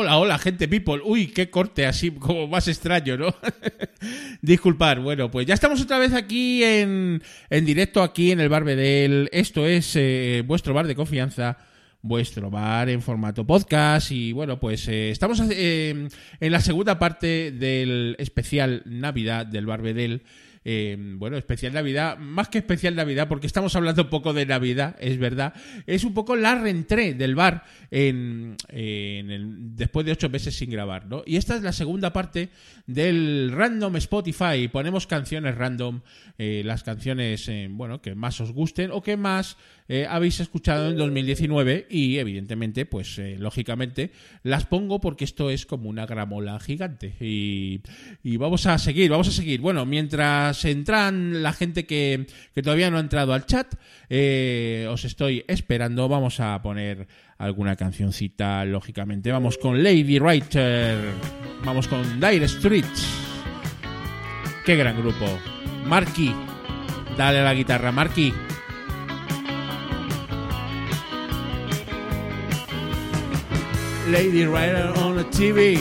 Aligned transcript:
Hola, 0.00 0.16
hola, 0.16 0.38
gente 0.38 0.68
people. 0.68 1.00
Uy, 1.04 1.26
qué 1.26 1.50
corte 1.50 1.84
así 1.84 2.12
como 2.12 2.46
más 2.46 2.68
extraño, 2.68 3.16
¿no? 3.16 3.34
Disculpar, 4.42 5.00
bueno, 5.00 5.28
pues 5.28 5.44
ya 5.44 5.54
estamos 5.54 5.80
otra 5.80 5.98
vez 5.98 6.12
aquí 6.12 6.62
en, 6.62 7.20
en 7.50 7.64
directo, 7.64 8.04
aquí 8.04 8.30
en 8.30 8.38
el 8.38 8.48
Bar 8.48 8.62
Bedel. 8.62 9.28
Esto 9.32 9.66
es 9.66 9.96
eh, 9.96 10.44
vuestro 10.46 10.72
bar 10.72 10.86
de 10.86 10.94
confianza, 10.94 11.58
vuestro 12.00 12.48
bar 12.48 12.88
en 12.88 13.02
formato 13.02 13.44
podcast. 13.44 14.12
Y 14.12 14.30
bueno, 14.30 14.60
pues 14.60 14.86
eh, 14.86 15.10
estamos 15.10 15.42
eh, 15.50 16.08
en 16.38 16.52
la 16.52 16.60
segunda 16.60 17.00
parte 17.00 17.50
del 17.50 18.14
especial 18.20 18.82
Navidad 18.84 19.46
del 19.46 19.66
Bar 19.66 19.82
Bedel. 19.82 20.22
Eh, 20.70 20.98
bueno, 20.98 21.38
especial 21.38 21.72
Navidad, 21.72 22.18
más 22.18 22.50
que 22.50 22.58
especial 22.58 22.94
Navidad, 22.94 23.26
porque 23.26 23.46
estamos 23.46 23.74
hablando 23.74 24.02
un 24.02 24.10
poco 24.10 24.34
de 24.34 24.44
Navidad, 24.44 24.96
es 25.00 25.16
verdad. 25.16 25.54
Es 25.86 26.04
un 26.04 26.12
poco 26.12 26.36
la 26.36 26.56
reentré 26.56 27.14
del 27.14 27.34
bar 27.34 27.64
en, 27.90 28.54
después 29.74 30.04
de 30.04 30.12
ocho 30.12 30.28
meses 30.28 30.58
sin 30.58 30.68
grabar, 30.68 31.06
¿no? 31.06 31.22
Y 31.24 31.38
esta 31.38 31.56
es 31.56 31.62
la 31.62 31.72
segunda 31.72 32.12
parte 32.12 32.50
del 32.88 33.52
random 33.52 33.96
Spotify. 33.96 34.68
Ponemos 34.72 35.06
canciones 35.06 35.54
random, 35.54 36.00
eh, 36.38 36.62
las 36.64 36.82
canciones, 36.82 37.48
eh, 37.48 37.68
bueno, 37.70 38.00
que 38.00 38.14
más 38.14 38.40
os 38.40 38.52
gusten 38.52 38.90
o 38.90 39.02
que 39.02 39.16
más 39.16 39.56
eh, 39.88 40.06
habéis 40.08 40.40
escuchado 40.40 40.90
en 40.90 40.96
2019 40.96 41.86
y 41.90 42.16
evidentemente, 42.18 42.86
pues 42.86 43.20
lógicamente 43.38 44.10
las 44.42 44.66
pongo 44.66 45.00
porque 45.00 45.24
esto 45.24 45.50
es 45.50 45.66
como 45.66 45.88
una 45.88 46.06
gramola 46.06 46.58
gigante 46.60 47.14
y 47.20 47.80
vamos 48.36 48.66
a 48.66 48.78
seguir, 48.78 49.10
vamos 49.10 49.28
a 49.28 49.32
seguir. 49.32 49.60
Bueno, 49.60 49.84
mientras 49.86 50.57
entran 50.64 51.42
la 51.42 51.52
gente 51.52 51.86
que, 51.86 52.26
que 52.54 52.62
todavía 52.62 52.90
no 52.90 52.96
ha 52.96 53.00
entrado 53.00 53.32
al 53.32 53.46
chat, 53.46 53.74
eh, 54.08 54.86
os 54.90 55.04
estoy 55.04 55.44
esperando, 55.48 56.08
vamos 56.08 56.40
a 56.40 56.60
poner 56.62 57.06
alguna 57.38 57.76
cancioncita, 57.76 58.64
lógicamente. 58.64 59.30
Vamos 59.30 59.58
con 59.58 59.82
Lady 59.82 60.18
Writer, 60.18 60.98
vamos 61.64 61.88
con 61.88 62.20
Dire 62.20 62.48
Streets. 62.48 63.06
Qué 64.64 64.76
gran 64.76 65.00
grupo. 65.00 65.26
Marky, 65.86 66.34
dale 67.16 67.38
a 67.38 67.44
la 67.44 67.54
guitarra, 67.54 67.92
Marky. 67.92 68.32
Lady 74.10 74.46
Writer 74.46 74.92
on 74.98 75.16
the 75.16 75.24
TV. 75.24 75.78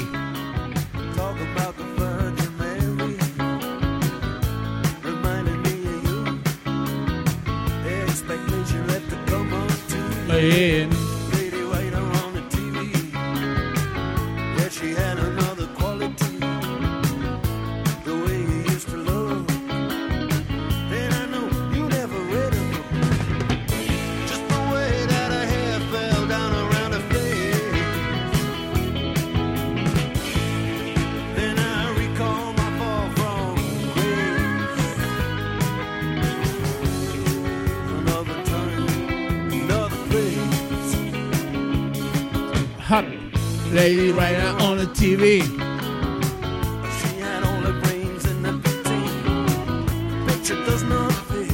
In. 10.38 11.07
Lady 43.74 44.12
Writer 44.12 44.56
on 44.62 44.78
the 44.78 44.86
TV. 44.86 45.42
She 46.98 47.20
had 47.20 47.44
all 47.44 47.62
the 47.62 47.74
brains 47.84 48.26
in 48.26 48.42
the 48.42 48.54
picture. 48.64 49.04
Picture 50.26 50.66
does 50.66 50.84
not 50.84 51.12
fit. 51.28 51.52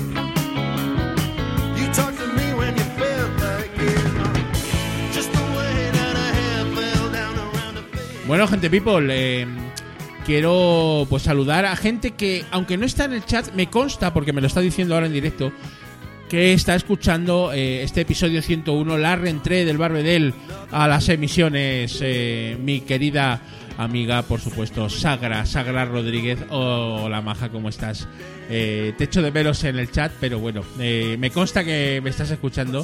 You 1.76 1.92
talked 1.92 2.18
to 2.20 2.28
me 2.28 2.54
when 2.54 2.76
you 2.78 2.84
felt 2.98 3.32
like 3.42 3.72
it. 3.78 5.14
Just 5.14 5.32
the 5.34 5.42
way 5.58 5.90
that 5.92 6.16
her 6.16 6.34
hair 6.34 6.66
fell 6.76 7.12
down 7.12 7.36
around 7.36 7.78
her 7.78 7.84
face. 7.92 8.28
Bueno, 8.28 8.48
gente 8.48 8.70
people, 8.70 9.08
eh, 9.10 9.48
quiero 10.26 11.08
pues 11.10 11.24
saludar 11.24 11.66
a 11.66 11.76
gente 11.76 12.12
que, 12.12 12.46
aunque 12.52 12.78
no 12.78 12.86
está 12.86 13.06
en 13.06 13.14
el 13.14 13.26
chat, 13.26 13.52
me 13.54 13.68
consta, 13.72 14.14
porque 14.14 14.34
me 14.34 14.42
lo 14.42 14.48
está 14.48 14.62
diciendo 14.62 14.94
ahora 14.94 15.08
en 15.08 15.14
directo, 15.14 15.52
que 16.34 16.52
está 16.52 16.74
escuchando 16.74 17.54
eh, 17.54 17.84
este 17.84 18.02
episodio 18.02 18.42
101, 18.42 18.98
la 18.98 19.16
reentré 19.16 19.66
del 19.66 19.78
Barbedel 19.78 20.34
a 20.72 20.88
las 20.88 21.08
emisiones, 21.10 22.00
eh, 22.02 22.58
mi 22.60 22.82
querida 22.82 23.40
amiga, 23.78 24.24
por 24.24 24.40
supuesto, 24.40 24.90
Sagra, 24.90 25.46
Sagra 25.46 25.86
Rodríguez. 25.86 26.40
Hola, 26.50 27.22
maja, 27.22 27.50
¿cómo 27.50 27.70
estás? 27.70 28.08
Eh, 28.50 28.96
te 28.98 29.04
echo 29.04 29.22
de 29.22 29.30
veros 29.30 29.64
en 29.64 29.78
el 29.78 29.92
chat, 29.92 30.12
pero 30.20 30.40
bueno, 30.40 30.64
eh, 30.80 31.18
me 31.20 31.30
consta 31.30 31.64
que 31.64 32.02
me 32.04 32.10
estás 32.10 32.32
escuchando. 32.32 32.84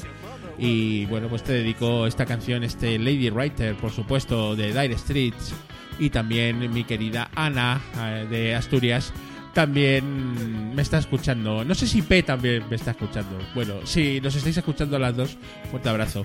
Y 0.60 1.08
bueno, 1.08 1.28
pues 1.28 1.42
te 1.42 1.54
dedico 1.54 2.06
esta 2.06 2.28
canción, 2.28 2.64
este 2.64 3.00
Lady 3.00 3.32
Writer, 3.32 3.74
por 3.78 3.90
supuesto, 3.90 4.56
de 4.56 4.80
Dire 4.80 4.96
Streets. 4.96 5.56
Y 5.98 6.12
también 6.12 6.72
mi 6.72 6.84
querida 6.84 7.32
Ana, 7.34 7.82
eh, 7.98 8.28
de 8.30 8.54
Asturias, 8.54 9.12
también 9.54 10.76
me 10.76 10.82
está 10.82 10.98
escuchando. 10.98 11.64
No 11.64 11.76
sé 11.76 11.88
si 11.88 12.02
P 12.02 12.24
también 12.24 12.64
me 12.70 12.76
está 12.76 12.92
escuchando. 12.92 13.38
Bueno, 13.54 13.76
si 13.86 14.22
nos 14.22 14.36
estáis 14.36 14.58
escuchando 14.58 14.96
a 14.96 15.00
las 15.00 15.16
dos, 15.16 15.38
fuerte 15.70 15.90
abrazo. 15.90 16.24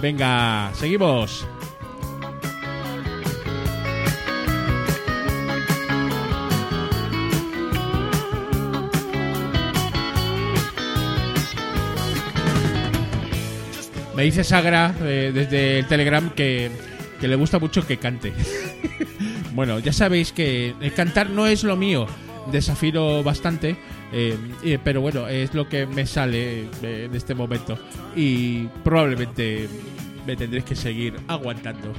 Venga, 0.00 0.70
seguimos. 0.74 1.46
Me 14.20 14.24
dice 14.24 14.44
Sagra 14.44 14.94
eh, 15.00 15.30
desde 15.32 15.78
el 15.78 15.86
Telegram 15.86 16.28
que, 16.28 16.70
que 17.22 17.26
le 17.26 17.36
gusta 17.36 17.58
mucho 17.58 17.86
que 17.86 17.96
cante. 17.96 18.34
bueno, 19.54 19.78
ya 19.78 19.94
sabéis 19.94 20.30
que 20.30 20.74
el 20.78 20.92
cantar 20.92 21.30
no 21.30 21.46
es 21.46 21.64
lo 21.64 21.74
mío. 21.74 22.06
Desafío 22.50 23.22
bastante. 23.22 23.76
eh, 24.12 24.36
eh, 24.64 24.78
pero 24.82 25.00
bueno, 25.00 25.28
es 25.28 25.54
lo 25.54 25.68
que 25.68 25.86
me 25.86 26.06
sale 26.06 26.62
eh, 26.82 27.04
en 27.04 27.14
este 27.14 27.34
momento. 27.34 27.78
Y 28.16 28.66
probablemente 28.84 29.68
me 30.26 30.36
tendréis 30.36 30.64
que 30.64 30.74
seguir 30.76 31.14
aguantando. 31.28 31.92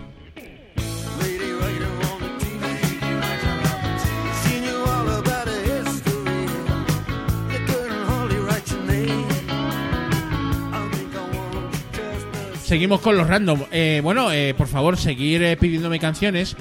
Seguimos 12.64 13.02
con 13.02 13.18
los 13.18 13.28
random. 13.28 13.66
Eh, 13.70 14.00
bueno, 14.02 14.32
eh, 14.32 14.54
por 14.58 14.68
favor, 14.68 14.96
seguir 14.96 15.44
eh, 15.44 15.58
pidiéndome 15.58 16.00
canciones. 16.00 16.56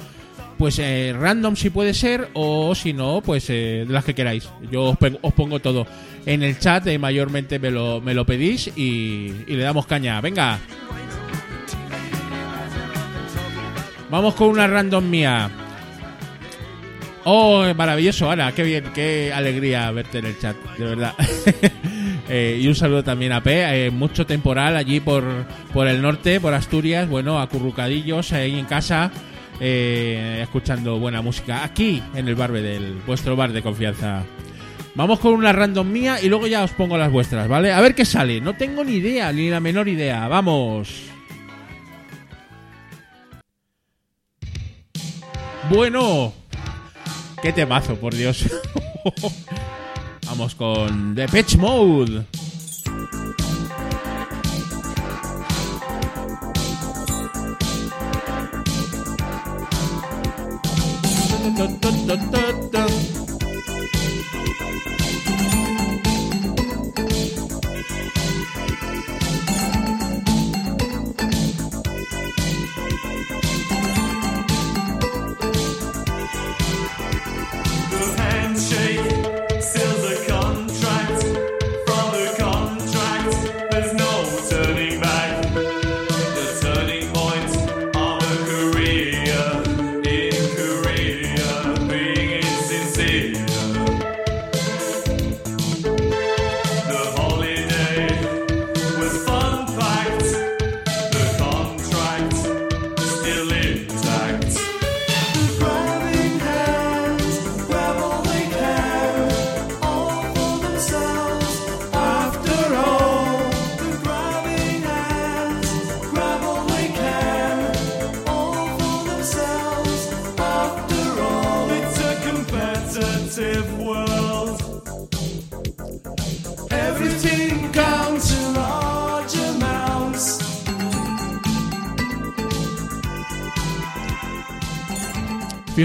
Pues 0.61 0.77
eh, 0.77 1.15
random 1.19 1.55
si 1.55 1.71
puede 1.71 1.91
ser, 1.95 2.29
o 2.35 2.75
si 2.75 2.93
no, 2.93 3.21
pues 3.25 3.49
eh, 3.49 3.83
de 3.87 3.91
las 3.91 4.05
que 4.05 4.13
queráis. 4.13 4.47
Yo 4.69 4.83
os, 4.83 4.97
os 5.23 5.33
pongo 5.33 5.59
todo 5.59 5.87
en 6.23 6.43
el 6.43 6.59
chat, 6.59 6.85
eh, 6.85 6.99
mayormente 6.99 7.57
me 7.57 7.71
lo, 7.71 7.99
me 7.99 8.13
lo 8.13 8.27
pedís 8.27 8.67
y, 8.77 9.33
le 9.47 9.63
damos 9.63 9.87
caña. 9.87 10.21
Venga. 10.21 10.59
Vamos 14.11 14.35
con 14.35 14.49
una 14.49 14.67
random 14.67 15.09
mía. 15.09 15.49
Oh, 17.23 17.65
maravilloso, 17.75 18.29
Ana, 18.29 18.51
qué 18.51 18.61
bien, 18.61 18.83
qué 18.93 19.33
alegría 19.33 19.89
verte 19.89 20.19
en 20.19 20.25
el 20.27 20.37
chat, 20.37 20.55
de 20.77 20.85
verdad. 20.85 21.15
Eh, 22.33 22.59
y 22.61 22.67
un 22.69 22.75
saludo 22.75 23.03
también 23.03 23.33
a 23.33 23.43
P, 23.43 23.87
eh, 23.87 23.91
mucho 23.91 24.25
temporal 24.25 24.77
allí 24.77 25.01
por, 25.01 25.25
por 25.73 25.85
el 25.89 26.01
norte, 26.01 26.39
por 26.39 26.53
Asturias, 26.53 27.09
bueno, 27.09 27.41
acurrucadillos 27.41 28.31
ahí 28.31 28.57
en 28.57 28.63
casa, 28.63 29.11
eh, 29.63 30.39
escuchando 30.41 30.97
buena 30.97 31.21
música 31.21 31.63
aquí 31.63 32.01
en 32.15 32.27
el 32.27 32.33
Barbe 32.35 32.61
del 32.61 32.95
vuestro 33.05 33.35
bar 33.35 33.53
de 33.53 33.61
confianza. 33.61 34.23
Vamos 34.95 35.19
con 35.19 35.33
una 35.33 35.53
random 35.53 35.89
mía 35.89 36.17
y 36.21 36.27
luego 36.27 36.47
ya 36.47 36.63
os 36.63 36.71
pongo 36.71 36.97
las 36.97 37.11
vuestras, 37.11 37.47
¿vale? 37.47 37.71
A 37.71 37.79
ver 37.79 37.93
qué 37.93 38.03
sale, 38.03 38.41
no 38.41 38.55
tengo 38.55 38.83
ni 38.83 38.93
idea, 38.93 39.31
ni 39.31 39.49
la 39.49 39.59
menor 39.59 39.87
idea, 39.87 40.27
vamos. 40.27 41.03
Bueno, 45.69 46.33
qué 47.41 47.53
temazo, 47.53 47.95
por 47.95 48.13
Dios. 48.13 48.45
Vamos 50.25 50.55
con 50.55 51.15
The 51.15 51.27
Pitch 51.27 51.55
Mode. 51.55 52.25
da, 61.57 61.67
da, 61.67 61.91
da, 62.07 62.15
da, 62.15 62.51
da. 62.71 63.10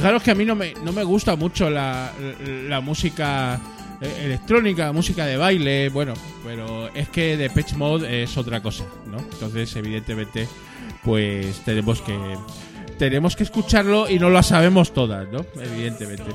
Fijaros 0.07 0.23
que 0.23 0.31
a 0.31 0.35
mí 0.37 0.45
no 0.45 0.55
me, 0.55 0.73
no 0.85 0.93
me 0.93 1.03
gusta 1.03 1.35
mucho 1.35 1.69
la, 1.69 2.13
la 2.69 2.81
música 2.81 3.59
eh, 4.01 4.23
electrónica, 4.27 4.93
música 4.93 5.27
de 5.27 5.37
baile, 5.37 5.89
bueno, 5.89 6.15
pero 6.45 6.95
es 6.95 7.09
que 7.09 7.37
The 7.37 7.51
Pitch 7.51 7.75
Mode 7.75 8.23
es 8.23 8.37
otra 8.37 8.63
cosa, 8.63 8.85
¿no? 9.11 9.19
Entonces, 9.19 9.75
evidentemente, 9.75 10.47
pues 11.03 11.59
tenemos 11.65 12.01
que 12.03 12.17
tenemos 13.01 13.35
que 13.35 13.43
escucharlo 13.43 14.09
y 14.09 14.21
no 14.21 14.31
lo 14.31 14.45
sabemos 14.45 14.95
todas, 14.95 15.27
¿no? 15.33 15.45
Evidentemente. 15.61 16.31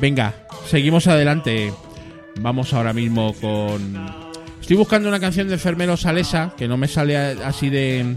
Venga, 0.00 0.34
seguimos 0.66 1.06
adelante. 1.06 1.72
Vamos 2.40 2.74
ahora 2.74 2.92
mismo 2.92 3.32
con 3.34 3.94
Estoy 4.60 4.76
buscando 4.76 5.08
una 5.08 5.20
canción 5.20 5.46
de 5.46 5.54
Enfermero 5.54 5.96
Salesa 5.96 6.52
que 6.56 6.66
no 6.66 6.76
me 6.76 6.88
sale 6.88 7.16
así 7.16 7.70
de 7.70 8.16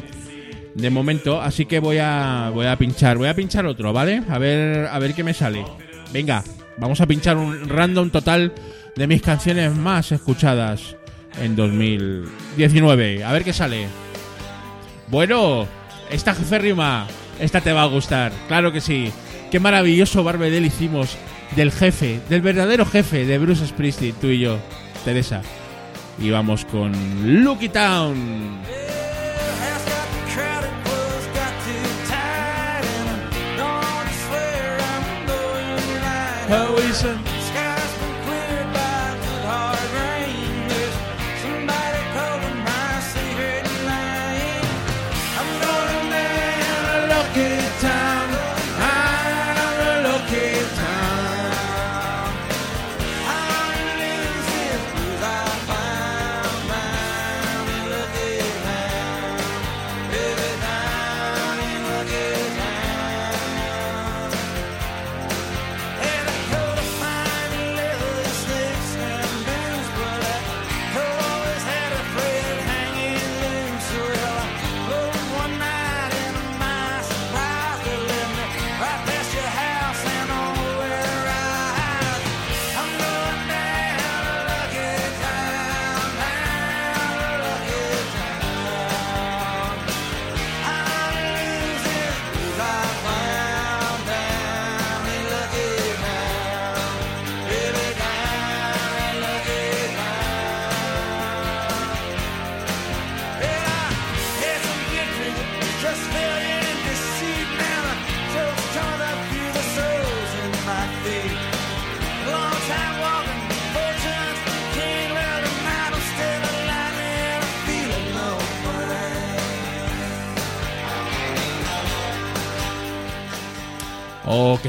de 0.76 0.90
momento, 0.90 1.42
así 1.42 1.66
que 1.66 1.80
voy 1.80 1.98
a 1.98 2.52
voy 2.54 2.68
a 2.68 2.76
pinchar, 2.76 3.18
voy 3.18 3.30
a 3.30 3.34
pinchar 3.34 3.66
otro, 3.66 3.94
¿vale? 3.94 4.22
A 4.30 4.38
ver 4.38 4.88
a 4.92 5.00
ver 5.00 5.16
qué 5.16 5.24
me 5.24 5.34
sale. 5.34 5.66
Venga, 6.14 6.44
vamos 6.78 7.00
a 7.02 7.08
pinchar 7.08 7.38
un 7.38 7.68
random 7.68 8.10
total 8.10 8.54
de 8.96 9.08
mis 9.08 9.22
canciones 9.22 9.74
más 9.76 10.12
escuchadas 10.12 10.98
en 11.42 11.56
2019. 11.56 13.24
A 13.24 13.32
ver 13.32 13.44
qué 13.46 13.54
sale. 13.54 13.88
Bueno, 15.08 15.66
esta 16.12 16.36
jeférrima, 16.36 17.08
esta 17.40 17.62
te 17.62 17.72
va 17.72 17.84
a 17.84 17.88
gustar, 17.88 18.34
claro 18.48 18.72
que 18.74 18.82
sí. 18.82 19.12
Qué 19.52 19.60
maravilloso 19.62 20.24
Barbedel 20.24 20.66
hicimos 20.66 21.18
del 21.56 21.72
jefe, 21.72 22.20
del 22.30 22.42
verdadero 22.42 22.86
jefe 22.86 23.26
de 23.26 23.38
Bruce 23.38 23.66
Springsteen, 23.66 24.16
tú 24.20 24.28
y 24.28 24.40
yo, 24.40 24.58
Teresa. 25.06 25.42
Y 26.20 26.32
vamos 26.32 26.66
con 26.66 26.92
Lucky 27.44 27.70
Town. 27.70 28.95
cohesion. 36.48 37.35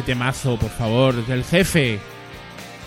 Temazo, 0.06 0.56
por 0.56 0.70
favor, 0.70 1.26
del 1.26 1.42
jefe. 1.42 1.98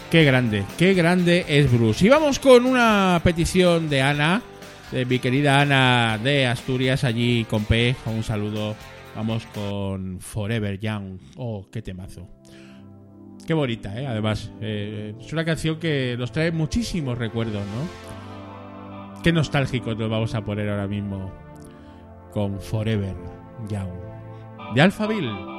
Qué 0.09 0.23
grande, 0.23 0.63
qué 0.77 0.93
grande 0.93 1.45
es 1.49 1.69
Bruce. 1.69 2.05
Y 2.05 2.09
vamos 2.09 2.39
con 2.39 2.65
una 2.65 3.19
petición 3.21 3.89
de 3.89 4.01
Ana, 4.01 4.41
de 4.89 5.05
mi 5.05 5.19
querida 5.19 5.59
Ana 5.59 6.17
de 6.17 6.47
Asturias, 6.47 7.03
allí 7.03 7.43
con 7.43 7.65
P. 7.65 7.93
Un 8.05 8.23
saludo. 8.23 8.73
Vamos 9.17 9.45
con 9.47 10.21
Forever 10.21 10.79
Young. 10.79 11.19
Oh, 11.35 11.67
qué 11.69 11.81
temazo. 11.81 12.25
Qué 13.45 13.53
bonita, 13.53 13.99
¿eh? 13.99 14.07
Además, 14.07 14.49
eh, 14.61 15.13
es 15.19 15.33
una 15.33 15.43
canción 15.43 15.77
que 15.77 16.15
nos 16.17 16.31
trae 16.31 16.51
muchísimos 16.51 17.17
recuerdos, 17.17 17.63
¿no? 17.65 19.21
Qué 19.21 19.33
nostálgicos 19.33 19.97
nos 19.97 20.09
vamos 20.09 20.33
a 20.35 20.45
poner 20.45 20.69
ahora 20.69 20.87
mismo 20.87 21.33
con 22.31 22.61
Forever 22.61 23.15
Young. 23.67 23.91
De 24.73 24.81
Alphaville. 24.81 25.58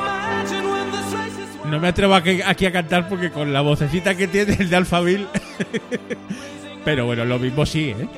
No 1.71 1.79
me 1.79 1.87
atrevo 1.87 2.15
aquí, 2.15 2.41
a 2.41 2.71
cantar 2.73 3.07
porque 3.07 3.31
con 3.31 3.53
la 3.53 3.61
vocecita 3.61 4.13
que 4.15 4.27
tiene 4.27 4.57
el 4.59 4.69
de 4.69 4.75
Alphaville. 4.75 5.25
Pero 6.85 7.05
bueno, 7.05 7.23
lo 7.23 7.39
mismo 7.39 7.65
sí, 7.65 7.95
¿eh? 7.97 8.09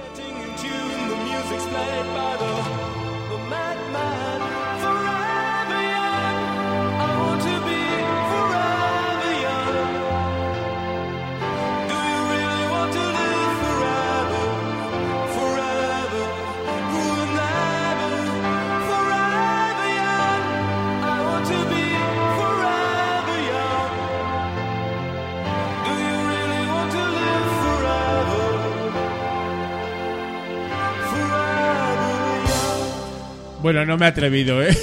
No 33.74 33.98
me 33.98 34.06
he 34.06 34.10
atrevido, 34.10 34.62
¿eh? 34.62 34.77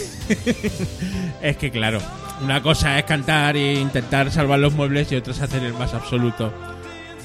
es 1.42 1.56
que 1.56 1.70
claro, 1.70 2.00
una 2.42 2.62
cosa 2.62 2.99
es 2.99 3.04
cantar 3.04 3.56
e 3.56 3.75
intentar 3.75 4.30
salvar 4.30 4.59
los 4.59 4.73
muebles 4.73 5.11
y 5.12 5.16
otra 5.16 5.32
es 5.32 5.40
hacer 5.40 5.62
el 5.62 5.75
más 5.75 5.94
absoluto 5.94 6.52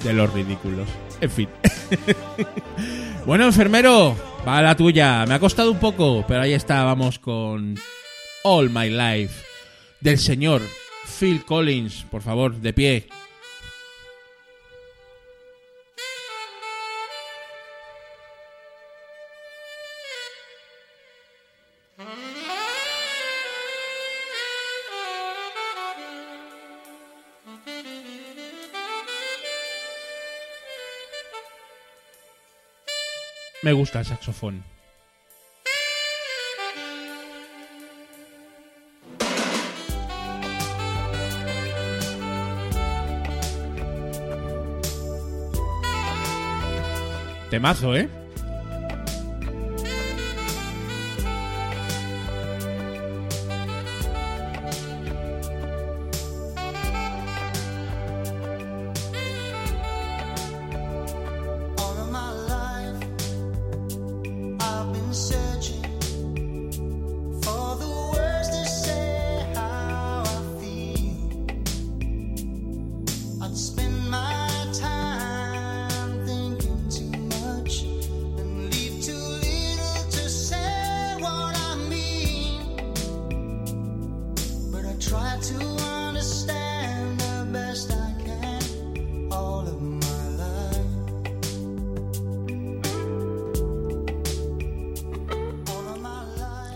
de 0.04 0.14
los 0.14 0.32
ridículos. 0.34 0.88
En 1.22 1.32
fin. 1.32 1.50
bueno, 3.26 3.46
enfermero, 3.46 4.16
va 4.48 4.62
la 4.62 4.76
tuya. 4.76 5.26
Me 5.26 5.34
ha 5.34 5.40
costado 5.40 5.72
un 5.72 5.80
poco, 5.80 6.24
pero 6.28 6.42
ahí 6.42 6.54
está, 6.54 6.84
vamos 6.84 7.20
con 7.20 7.76
All 8.44 8.70
My 8.70 8.90
Life 8.90 9.44
del 10.02 10.20
señor 10.20 10.62
Phil 11.20 11.44
Collins. 11.46 12.06
Por 12.12 12.22
favor, 12.22 12.56
de 12.56 12.74
pie. 12.74 13.08
Me 33.66 33.74
gusta 33.74 33.98
el 33.98 34.06
saxofón. 34.06 34.64
Temazo, 47.50 47.96
¿eh? 47.96 48.08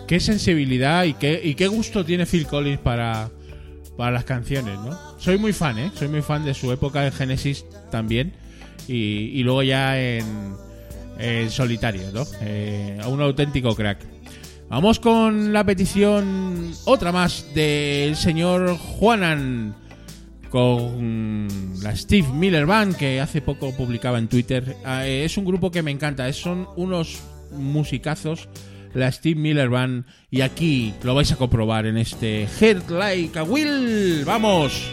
Qué 0.09 0.19
sensibilidad 0.19 1.03
y 1.03 1.13
qué, 1.13 1.39
y 1.43 1.53
qué 1.53 1.67
gusto 1.67 2.03
tiene 2.03 2.25
Phil 2.25 2.47
Collins 2.47 2.79
para, 2.79 3.29
para 3.95 4.09
las 4.09 4.23
canciones, 4.23 4.73
¿no? 4.79 4.97
Soy 5.19 5.37
muy 5.37 5.53
fan, 5.53 5.77
¿eh? 5.77 5.91
Soy 5.93 6.07
muy 6.07 6.23
fan 6.23 6.43
de 6.43 6.55
su 6.55 6.71
época 6.71 7.03
de 7.03 7.11
Genesis 7.11 7.63
también. 7.91 8.33
Y, 8.87 8.95
y 9.35 9.43
luego 9.43 9.61
ya 9.61 10.01
en, 10.01 10.55
en 11.19 11.51
solitario, 11.51 12.11
¿no? 12.11 12.25
Eh, 12.41 12.99
un 13.07 13.21
auténtico 13.21 13.75
crack. 13.75 13.99
Vamos 14.67 14.99
con 14.99 15.53
la 15.53 15.63
petición, 15.63 16.73
otra 16.85 17.11
más, 17.11 17.45
del 17.53 18.15
señor 18.15 18.77
Juanan. 18.77 19.75
Con 20.49 21.47
la 21.83 21.95
Steve 21.95 22.29
Miller 22.33 22.65
Band, 22.65 22.95
que 22.95 23.21
hace 23.21 23.41
poco 23.41 23.77
publicaba 23.77 24.17
en 24.17 24.27
Twitter. 24.27 24.75
Ah, 24.83 25.05
eh, 25.05 25.23
es 25.23 25.37
un 25.37 25.45
grupo 25.45 25.69
que 25.69 25.83
me 25.83 25.91
encanta. 25.91 26.33
Son 26.33 26.67
unos 26.77 27.19
musicazos 27.51 28.49
la 28.93 29.11
Steve 29.11 29.39
Miller 29.39 29.69
Band 29.69 30.05
y 30.31 30.41
aquí 30.41 30.93
lo 31.03 31.15
vais 31.15 31.31
a 31.31 31.35
comprobar 31.35 31.85
en 31.85 31.97
este 31.97 32.47
Head 32.59 32.89
Like 32.89 33.37
a 33.37 33.43
Will. 33.43 34.23
¡Vamos! 34.25 34.89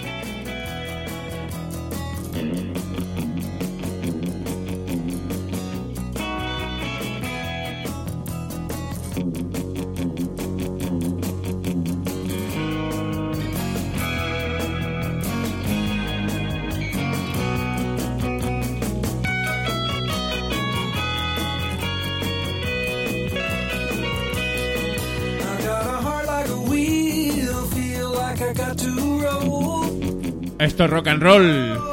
Esto 30.77 30.85
es 30.85 30.91
rock 30.91 31.07
and 31.07 31.23
roll. 31.23 31.86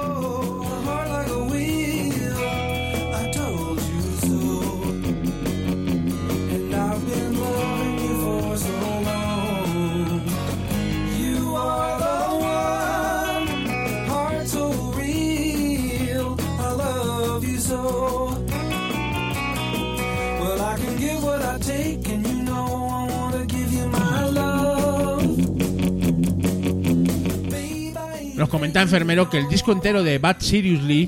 Comenta 28.74 28.82
enfermero 28.96 29.30
que 29.30 29.38
el 29.38 29.48
disco 29.50 29.72
entero 29.72 30.02
de 30.02 30.18
Bad 30.18 30.40
Seriously, 30.40 31.08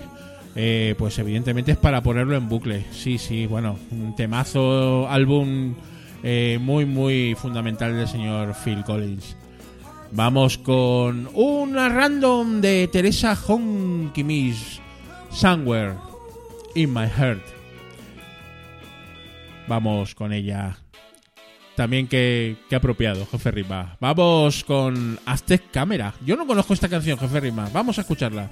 eh, 0.55 0.93
pues 0.99 1.17
evidentemente 1.17 1.71
es 1.71 1.77
para 1.79 2.03
ponerlo 2.03 2.35
en 2.35 2.47
bucle. 2.47 2.85
Sí, 2.91 3.17
sí, 3.17 3.47
bueno, 3.47 3.79
un 3.89 4.15
temazo, 4.15 5.09
álbum 5.09 5.73
eh, 6.21 6.59
muy, 6.61 6.85
muy 6.85 7.33
fundamental 7.33 7.95
del 7.95 8.07
señor 8.07 8.53
Phil 8.63 8.83
Collins. 8.83 9.35
Vamos 10.11 10.59
con 10.59 11.27
una 11.33 11.89
random 11.89 12.61
de 12.61 12.87
Teresa 12.91 13.35
Hong 13.35 14.11
Kimis, 14.13 14.79
Somewhere 15.31 15.95
in 16.75 16.93
My 16.93 17.07
Heart. 17.07 17.41
Vamos 19.67 20.13
con 20.13 20.33
ella. 20.33 20.84
También 21.75 22.07
que, 22.07 22.57
que 22.69 22.75
apropiado, 22.75 23.25
jefe 23.25 23.51
Rima. 23.51 23.97
Vamos 23.99 24.63
con 24.63 25.19
Aztec 25.25 25.71
Camera. 25.71 26.13
Yo 26.25 26.35
no 26.35 26.47
conozco 26.47 26.73
esta 26.73 26.89
canción, 26.89 27.17
jefe 27.17 27.39
Rima. 27.39 27.69
Vamos 27.73 27.97
a 27.97 28.01
escucharla. 28.01 28.49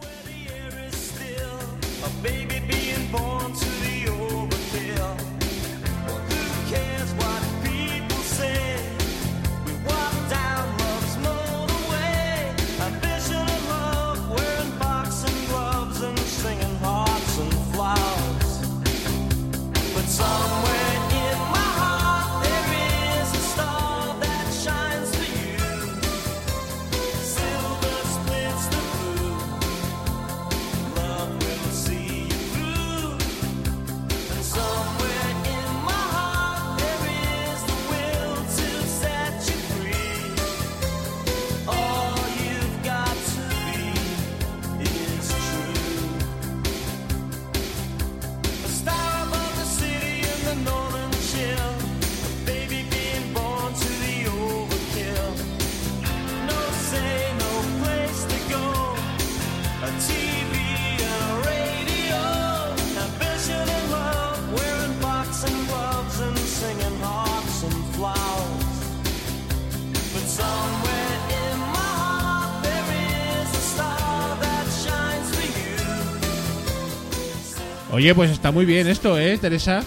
Oye, 78.04 78.16
pues 78.16 78.32
está 78.32 78.52
muy 78.52 78.66
bien 78.66 78.86
esto, 78.90 79.18
¿eh, 79.18 79.38
Teresa? 79.38 79.82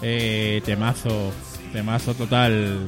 Eh, 0.00 0.62
temazo, 0.64 1.34
temazo 1.70 2.14
total. 2.14 2.78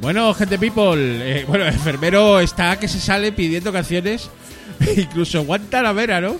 Bueno, 0.00 0.32
gente 0.32 0.58
people, 0.58 0.94
eh, 0.96 1.44
bueno, 1.46 1.66
el 1.66 1.74
enfermero 1.74 2.40
está 2.40 2.78
que 2.78 2.88
se 2.88 2.98
sale 2.98 3.32
pidiendo 3.32 3.74
canciones, 3.74 4.30
incluso 4.96 5.44
Guantanamera, 5.44 6.22
¿no? 6.22 6.38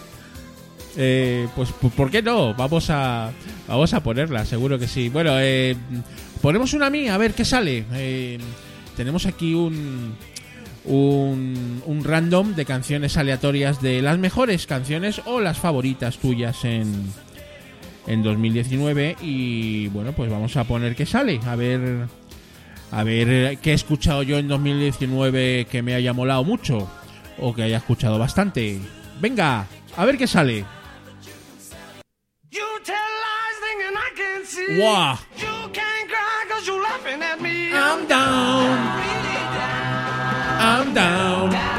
Eh, 0.96 1.46
pues, 1.54 1.68
pues, 1.78 1.92
¿por 1.92 2.10
qué 2.10 2.22
no? 2.22 2.54
Vamos 2.54 2.88
a, 2.88 3.32
vamos 3.68 3.92
a 3.92 4.02
ponerla, 4.02 4.46
seguro 4.46 4.78
que 4.78 4.88
sí. 4.88 5.10
Bueno, 5.10 5.32
eh, 5.38 5.76
ponemos 6.40 6.72
una 6.72 6.86
a 6.86 6.90
mí, 6.90 7.10
a 7.10 7.18
ver 7.18 7.34
qué 7.34 7.44
sale. 7.44 7.84
Eh, 7.92 8.38
tenemos 8.96 9.26
aquí 9.26 9.52
un, 9.52 10.16
un, 10.86 11.82
un 11.84 12.02
random 12.02 12.54
de 12.54 12.64
canciones 12.64 13.18
aleatorias 13.18 13.82
de 13.82 14.00
las 14.00 14.16
mejores 14.16 14.66
canciones 14.66 15.20
o 15.26 15.42
las 15.42 15.58
favoritas 15.58 16.16
tuyas 16.16 16.64
en, 16.64 17.12
en 18.06 18.22
2019 18.22 19.16
y 19.20 19.88
bueno, 19.88 20.12
pues 20.12 20.30
vamos 20.30 20.56
a 20.56 20.64
poner 20.64 20.94
qué 20.94 21.06
sale, 21.06 21.40
a 21.46 21.56
ver 21.56 22.06
a 22.90 23.02
ver 23.02 23.58
qué 23.58 23.72
he 23.72 23.74
escuchado 23.74 24.22
yo 24.22 24.38
en 24.38 24.48
2019 24.48 25.66
que 25.70 25.82
me 25.82 25.94
haya 25.94 26.12
molado 26.12 26.44
mucho 26.44 26.88
o 27.38 27.54
que 27.54 27.62
haya 27.62 27.78
escuchado 27.78 28.18
bastante. 28.18 28.80
Venga, 29.20 29.66
a 29.96 30.04
ver 30.04 30.16
qué 30.18 30.26
sale. 30.26 30.64
Wow. 34.68 35.18
You 35.38 35.68
can't 35.72 36.08
cry 36.08 36.46
cause 36.48 36.66
you're 36.66 36.82
laughing 36.82 37.22
at 37.22 37.40
me. 37.40 37.70
I'm 37.72 38.06
down. 38.08 38.78
I'm 40.58 40.94
down. 40.94 41.75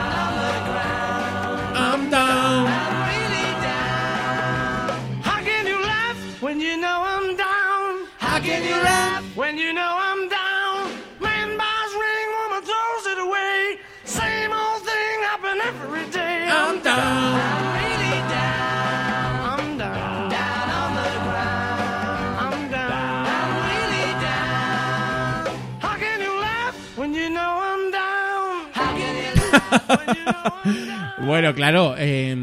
Bueno, 31.25 31.53
claro, 31.55 31.95
eh, 31.97 32.35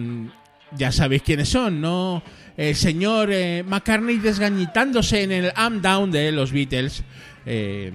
ya 0.76 0.92
sabéis 0.92 1.22
quiénes 1.22 1.48
son, 1.48 1.80
¿no? 1.80 2.22
El 2.57 2.74
señor 2.76 3.30
eh, 3.33 3.62
McCartney 3.66 4.18
desgañitándose 4.18 5.22
en 5.22 5.33
el 5.33 5.52
I'm 5.57 5.80
Down 5.83 6.11
de 6.11 6.33
los 6.33 6.52
Beatles, 6.52 7.02
eh, 7.46 7.92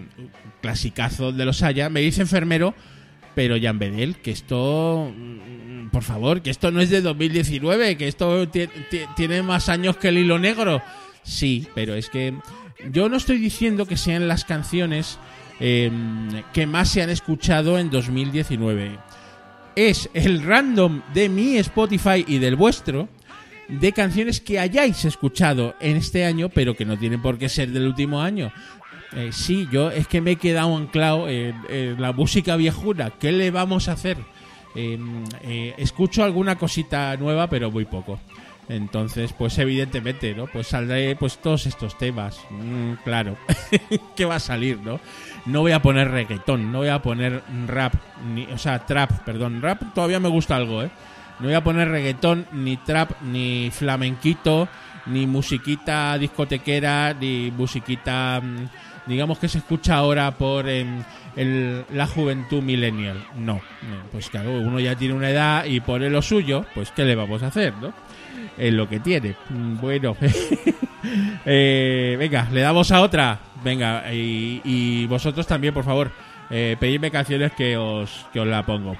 clasicazo 0.62 1.32
de 1.32 1.46
los 1.46 1.62
haya. 1.64 1.90
Me 1.90 2.02
dice 2.02 2.22
enfermero, 2.22 2.74
pero 3.36 3.56
Jan 3.62 3.80
Bedel, 3.80 4.18
que 4.18 4.32
esto, 4.32 5.12
mm, 5.16 5.90
por 5.90 6.04
favor, 6.04 6.42
que 6.42 6.50
esto 6.50 6.72
no 6.72 6.82
es 6.82 6.90
de 6.90 7.02
2019, 7.02 7.98
que 7.98 8.08
esto 8.08 8.48
ti- 8.50 8.68
ti- 8.90 9.02
tiene 9.16 9.42
más 9.42 9.70
años 9.70 9.98
que 9.98 10.10
el 10.10 10.18
hilo 10.18 10.40
negro. 10.40 10.82
Sí, 11.24 11.68
pero 11.76 11.96
es 11.96 12.10
que 12.10 12.34
yo 12.92 13.08
no 13.10 13.18
estoy 13.18 13.38
diciendo 13.38 13.86
que 13.86 13.98
sean 13.98 14.28
las 14.28 14.46
canciones 14.46 15.20
eh, 15.62 15.92
que 16.54 16.66
más 16.66 16.90
se 16.90 17.02
han 17.02 17.10
escuchado 17.10 17.78
en 17.80 17.90
2019 17.90 18.98
es 19.88 20.10
el 20.14 20.44
random 20.44 21.02
de 21.14 21.30
mi 21.30 21.58
Spotify 21.58 22.26
y 22.28 22.40
del 22.40 22.56
vuestro 22.56 23.08
de 23.70 23.94
canciones 23.94 24.42
que 24.42 24.60
hayáis 24.60 25.06
escuchado 25.06 25.76
en 25.80 25.96
este 25.96 26.26
año, 26.26 26.50
pero 26.50 26.76
que 26.76 26.86
no 26.86 26.98
tienen 26.98 27.22
por 27.22 27.38
qué 27.38 27.48
ser 27.48 27.70
del 27.70 27.88
último 27.88 28.22
año. 28.22 28.52
Eh, 29.16 29.30
sí, 29.32 29.68
yo 29.72 29.90
es 29.92 30.08
que 30.08 30.22
me 30.22 30.32
he 30.32 30.36
quedado 30.36 30.76
anclado 30.76 31.30
en, 31.30 32.02
la 32.02 32.12
música 32.12 32.56
viejuna. 32.56 33.12
¿Qué 33.12 33.32
le 33.32 33.52
vamos 33.52 33.88
a 33.88 33.94
hacer? 33.94 34.18
Eh, 34.76 35.00
eh, 35.44 35.74
escucho 35.78 36.24
alguna 36.24 36.58
cosita 36.58 37.16
nueva, 37.18 37.50
pero 37.50 37.72
muy 37.72 37.86
poco. 37.86 38.20
Entonces, 38.70 39.34
pues 39.34 39.58
evidentemente, 39.58 40.36
¿no? 40.36 40.46
Pues 40.46 40.68
saldré 40.68 41.16
pues 41.16 41.40
todos 41.40 41.66
estos 41.66 41.98
temas. 41.98 42.40
Mm, 42.52 42.94
claro. 43.04 43.36
¿Qué 44.16 44.26
va 44.26 44.36
a 44.36 44.40
salir, 44.40 44.78
no? 44.80 45.00
No 45.48 45.62
voy 45.62 45.72
a 45.72 45.82
poner 45.82 46.10
reggaetón, 46.12 46.72
no 46.72 46.80
voy 46.80 46.90
a 46.90 47.02
poner 47.02 47.42
rap, 47.68 47.96
ni, 48.34 48.44
o 48.46 48.58
sea, 48.60 48.86
trap, 48.86 49.12
perdón. 49.26 49.62
Rap 49.62 49.82
todavía 49.96 50.20
me 50.20 50.30
gusta 50.30 50.56
algo, 50.56 50.84
¿eh? 50.84 50.92
No 51.40 51.46
voy 51.48 51.56
a 51.56 51.64
poner 51.64 51.90
reggaetón, 51.90 52.46
ni 52.52 52.78
trap, 52.78 53.20
ni 53.24 53.72
flamenquito, 53.72 54.68
ni 55.08 55.26
musiquita 55.26 56.16
discotequera, 56.20 57.14
ni 57.20 57.50
musiquita, 57.50 58.40
mm, 58.44 58.68
digamos 59.08 59.40
que 59.40 59.48
se 59.48 59.58
escucha 59.58 59.96
ahora 59.96 60.30
por 60.38 60.70
em, 60.70 61.02
el- 61.36 61.86
la 61.92 62.06
juventud 62.06 62.62
millennial. 62.62 63.26
No, 63.36 63.54
no, 63.56 63.98
pues 64.12 64.30
claro, 64.30 64.52
uno 64.52 64.80
ya 64.80 64.96
tiene 64.96 65.16
una 65.16 65.30
edad 65.32 65.66
y 65.66 65.80
pone 65.80 66.10
lo 66.12 66.22
suyo, 66.22 66.66
pues 66.76 66.92
¿qué 66.92 67.04
le 67.06 67.16
vamos 67.16 67.42
a 67.42 67.48
hacer, 67.48 67.74
no? 67.82 67.94
Es 68.60 68.74
lo 68.74 68.88
que 68.88 69.00
tiene. 69.00 69.36
Mm, 69.50 69.80
Bueno, 69.80 70.16
Eh, 71.46 72.16
venga, 72.20 72.48
le 72.52 72.62
damos 72.62 72.92
a 72.92 73.02
otra. 73.02 73.40
Venga, 73.64 74.04
y, 74.14 75.06
vosotros 75.08 75.48
también, 75.48 75.74
por 75.74 75.84
favor, 75.84 76.12
eh, 76.50 76.76
pedidme 76.80 77.10
canciones 77.12 77.54
que 77.54 77.78
os, 77.78 78.26
que 78.34 78.40
os 78.40 78.48
la 78.48 78.66
pongo. 78.66 78.98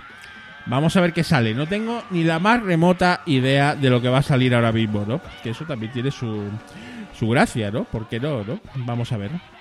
Vamos 0.66 0.96
a 0.96 1.02
ver 1.02 1.14
qué 1.14 1.24
sale. 1.24 1.54
No 1.54 1.68
tengo 1.68 2.04
ni 2.10 2.24
la 2.24 2.40
más 2.40 2.62
remota 2.62 3.22
idea 3.26 3.76
de 3.76 3.90
lo 3.90 4.02
que 4.02 4.10
va 4.10 4.20
a 4.20 4.24
salir 4.24 4.54
ahora 4.56 4.72
mismo, 4.72 5.06
¿no? 5.08 5.22
Que 5.44 5.50
eso 5.52 5.66
también 5.66 5.92
tiene 5.92 6.12
su, 6.12 6.44
su 7.18 7.28
gracia, 7.30 7.72
¿no? 7.72 7.86
¿Por 7.86 8.08
qué 8.08 8.20
no, 8.20 8.44
no? 8.44 8.60
Vamos 8.76 9.12
a 9.12 9.18
ver. 9.18 9.32
Oh 9.34 9.59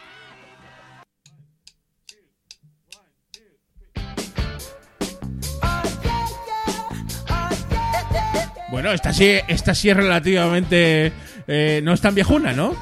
Bueno, 8.71 8.93
esta 8.93 9.13
sí, 9.13 9.37
esta 9.49 9.75
sí 9.75 9.89
es 9.91 9.97
relativamente. 9.97 11.13
eh, 11.47 11.81
no 11.83 11.93
es 11.95 12.01
tan 12.01 12.15
viejuna, 12.15 12.53
¿no? 12.53 12.75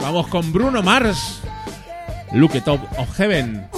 Vamos 0.00 0.28
con 0.28 0.52
Bruno 0.52 0.82
Mars. 0.82 1.40
Look 2.32 2.56
at 2.56 2.64
Top 2.64 2.80
of 2.98 3.16
Heaven. 3.16 3.68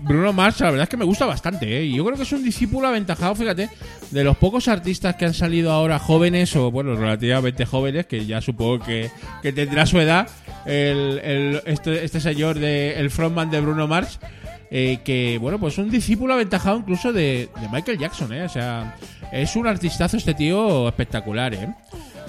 Bruno 0.00 0.32
Mars 0.32 0.60
la 0.60 0.70
verdad 0.70 0.84
es 0.84 0.88
que 0.88 0.96
me 0.96 1.04
gusta 1.04 1.26
bastante, 1.26 1.78
¿eh? 1.78 1.84
Y 1.84 1.96
yo 1.96 2.04
creo 2.04 2.16
que 2.16 2.22
es 2.22 2.32
un 2.32 2.42
discípulo 2.44 2.88
aventajado, 2.88 3.34
fíjate, 3.34 3.68
de 4.10 4.24
los 4.24 4.36
pocos 4.36 4.68
artistas 4.68 5.16
que 5.16 5.24
han 5.24 5.34
salido 5.34 5.72
ahora 5.72 5.98
jóvenes, 5.98 6.54
o 6.56 6.70
bueno, 6.70 6.94
relativamente 6.94 7.66
jóvenes, 7.66 8.06
que 8.06 8.26
ya 8.26 8.40
supongo 8.40 8.80
que, 8.84 9.10
que 9.42 9.52
tendrá 9.52 9.86
su 9.86 9.98
edad, 10.00 10.28
este, 10.66 12.04
este 12.04 12.20
señor, 12.20 12.58
de, 12.58 12.98
el 12.98 13.10
frontman 13.10 13.50
de 13.50 13.60
Bruno 13.60 13.86
Mars, 13.88 14.18
eh, 14.70 14.98
que, 15.04 15.38
bueno, 15.40 15.58
pues 15.58 15.78
un 15.78 15.90
discípulo 15.90 16.34
aventajado 16.34 16.78
incluso 16.78 17.12
de, 17.12 17.48
de 17.60 17.68
Michael 17.70 17.98
Jackson, 17.98 18.32
¿eh? 18.32 18.44
O 18.44 18.48
sea, 18.48 18.96
es 19.32 19.54
un 19.56 19.66
artistazo 19.66 20.16
este 20.16 20.34
tío 20.34 20.88
espectacular, 20.88 21.54
¿eh? 21.54 21.68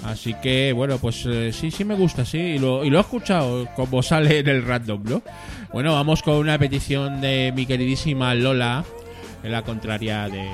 Así 0.03 0.33
que, 0.35 0.73
bueno, 0.73 0.97
pues 0.99 1.25
eh, 1.25 1.51
sí, 1.51 1.71
sí 1.71 1.83
me 1.83 1.95
gusta, 1.95 2.25
sí. 2.25 2.37
Y 2.37 2.59
lo, 2.59 2.83
lo 2.83 2.97
he 2.97 3.01
escuchado 3.01 3.67
como 3.75 4.01
sale 4.01 4.39
en 4.39 4.47
el 4.47 4.65
random, 4.65 5.03
¿no? 5.03 5.21
Bueno, 5.73 5.93
vamos 5.93 6.23
con 6.23 6.35
una 6.35 6.57
petición 6.57 7.21
de 7.21 7.51
mi 7.55 7.65
queridísima 7.65 8.33
Lola, 8.33 8.85
en 9.43 9.51
la 9.51 9.63
contraria 9.63 10.29
de, 10.29 10.47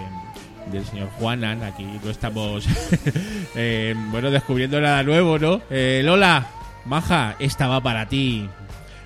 del 0.71 0.86
señor 0.86 1.10
Juanan. 1.19 1.63
Aquí 1.63 1.86
no 2.03 2.10
estamos, 2.10 2.65
eh, 3.56 3.95
bueno, 4.12 4.32
descubriendo 4.32 4.79
nada 4.82 5.03
nuevo, 5.03 5.38
¿no? 5.38 5.62
Eh, 5.69 6.01
Lola, 6.03 6.47
maja, 6.86 7.36
esta 7.39 7.67
va 7.67 7.82
para 7.82 8.08
ti. 8.08 8.47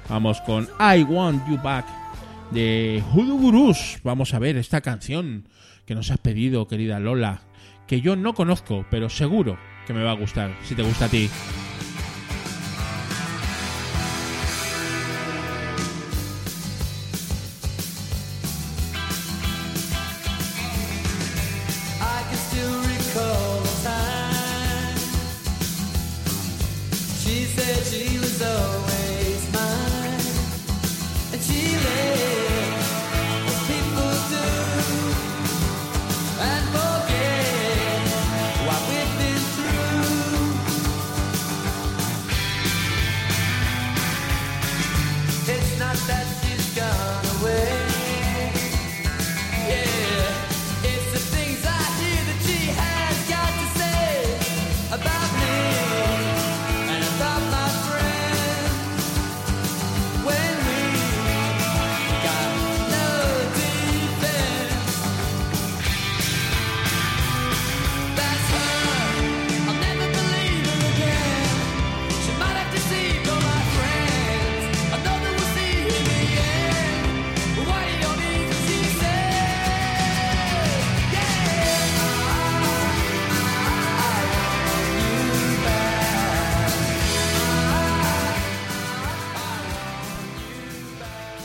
Vamos 0.10 0.39
con 0.41 0.69
I 0.80 1.04
Want 1.04 1.47
You 1.50 1.58
Back 1.62 1.86
de 2.52 3.04
Hoodoo 3.13 3.38
Gurus. 3.38 4.00
Vamos 4.04 4.34
a 4.34 4.39
ver 4.39 4.56
esta 4.56 4.82
canción 4.82 5.50
que 5.86 5.95
nos 5.95 6.12
has 6.12 6.19
pedido, 6.19 6.67
querida 6.67 7.00
Lola, 7.00 7.41
que 7.88 8.02
yo 8.02 8.15
no 8.15 8.34
conozco, 8.34 8.86
pero 8.89 9.10
seguro 9.10 9.58
que 9.88 9.93
me 9.93 10.04
va 10.04 10.12
a 10.12 10.15
gustar, 10.15 10.52
si 10.63 10.76
te 10.76 10.84
gusta 10.84 11.06
a 11.06 11.10
ti. 11.10 11.30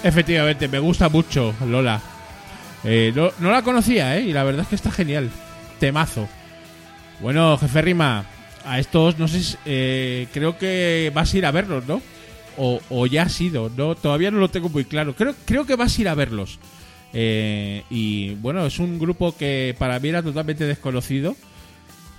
Efectivamente, 0.02 0.68
me 0.68 0.78
gusta 0.78 1.08
mucho 1.08 1.54
Lola. 1.66 2.00
Eh, 2.84 3.12
no, 3.14 3.30
no 3.38 3.50
la 3.52 3.62
conocía, 3.62 4.16
¿eh? 4.18 4.22
Y 4.22 4.32
la 4.32 4.42
verdad 4.44 4.62
es 4.62 4.68
que 4.68 4.74
está 4.74 4.90
genial. 4.90 5.30
Temazo. 5.78 6.28
Bueno, 7.20 7.56
jefe 7.56 7.82
Rima, 7.82 8.24
a 8.64 8.78
estos, 8.80 9.18
no 9.18 9.28
sé, 9.28 9.42
si- 9.42 9.56
eh, 9.64 10.26
creo 10.32 10.58
que 10.58 11.12
vas 11.14 11.32
a 11.32 11.38
ir 11.38 11.46
a 11.46 11.52
verlos, 11.52 11.86
¿no? 11.86 12.02
O, 12.56 12.80
o 12.90 13.06
ya 13.06 13.22
has 13.22 13.40
ido, 13.40 13.70
¿no? 13.76 13.94
Todavía 13.94 14.30
no 14.32 14.38
lo 14.38 14.48
tengo 14.50 14.68
muy 14.68 14.84
claro. 14.84 15.14
Creo, 15.14 15.34
creo 15.44 15.64
que 15.64 15.76
vas 15.76 15.96
a 15.96 16.00
ir 16.00 16.08
a 16.08 16.14
verlos. 16.14 16.58
Eh, 17.14 17.84
y 17.90 18.34
bueno, 18.36 18.66
es 18.66 18.78
un 18.80 18.98
grupo 18.98 19.36
que 19.36 19.74
para 19.78 19.98
mí 20.00 20.08
era 20.08 20.22
totalmente 20.22 20.64
desconocido. 20.64 21.36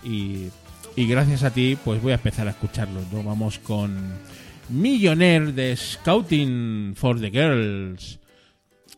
Y, 0.03 0.47
y 0.95 1.07
gracias 1.07 1.43
a 1.43 1.51
ti, 1.51 1.77
pues 1.83 2.01
voy 2.01 2.13
a 2.13 2.15
empezar 2.15 2.47
a 2.47 2.51
escucharlos, 2.51 3.03
¿no? 3.11 3.23
Vamos 3.23 3.59
con 3.59 4.13
Millionaire 4.69 5.51
de 5.51 5.75
Scouting 5.75 6.93
for 6.95 7.19
the 7.19 7.29
Girls. 7.29 8.19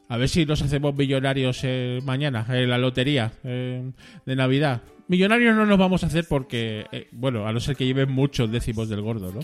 A 0.08 0.18
ver 0.18 0.30
si 0.30 0.46
nos 0.46 0.62
hacemos 0.62 0.96
millonarios 0.96 1.62
eh, 1.64 2.00
mañana 2.04 2.46
en 2.50 2.70
la 2.70 2.78
lotería 2.78 3.32
eh, 3.44 3.92
de 4.26 4.36
Navidad. 4.36 4.82
Millonarios 5.08 5.56
no 5.56 5.66
nos 5.66 5.78
vamos 5.78 6.04
a 6.04 6.08
hacer 6.08 6.26
porque, 6.28 6.86
eh, 6.92 7.08
bueno, 7.12 7.48
a 7.48 7.54
no 7.54 7.60
ser 7.60 7.76
que 7.76 7.86
lleven 7.86 8.12
muchos 8.12 8.52
décimos 8.52 8.90
del 8.90 9.02
gordo, 9.02 9.32
¿no? 9.32 9.42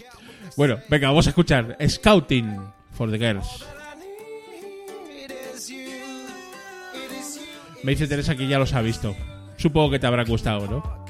Bueno, 0.57 0.79
venga, 0.89 1.07
vamos 1.07 1.27
a 1.27 1.29
escuchar 1.29 1.77
Scouting 1.87 2.57
for 2.91 3.09
the 3.09 3.17
Girls. 3.17 3.65
Me 7.83 7.91
dice 7.91 8.07
Teresa 8.07 8.35
que 8.35 8.47
ya 8.47 8.59
los 8.59 8.73
ha 8.73 8.81
visto. 8.81 9.15
Supongo 9.57 9.91
que 9.91 9.99
te 9.99 10.07
habrá 10.07 10.23
gustado, 10.23 10.67
¿no? 10.67 11.01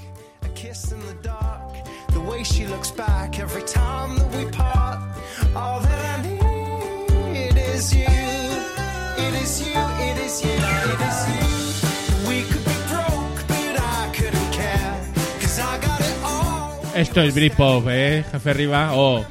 Esto 16.96 17.22
es 17.22 17.34
Britpop, 17.34 17.88
¿eh, 17.90 18.24
jefe 18.32 18.50
arriba? 18.52 18.92
Oh, 18.94 19.26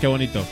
qué 0.00 0.06
bonito. 0.06 0.44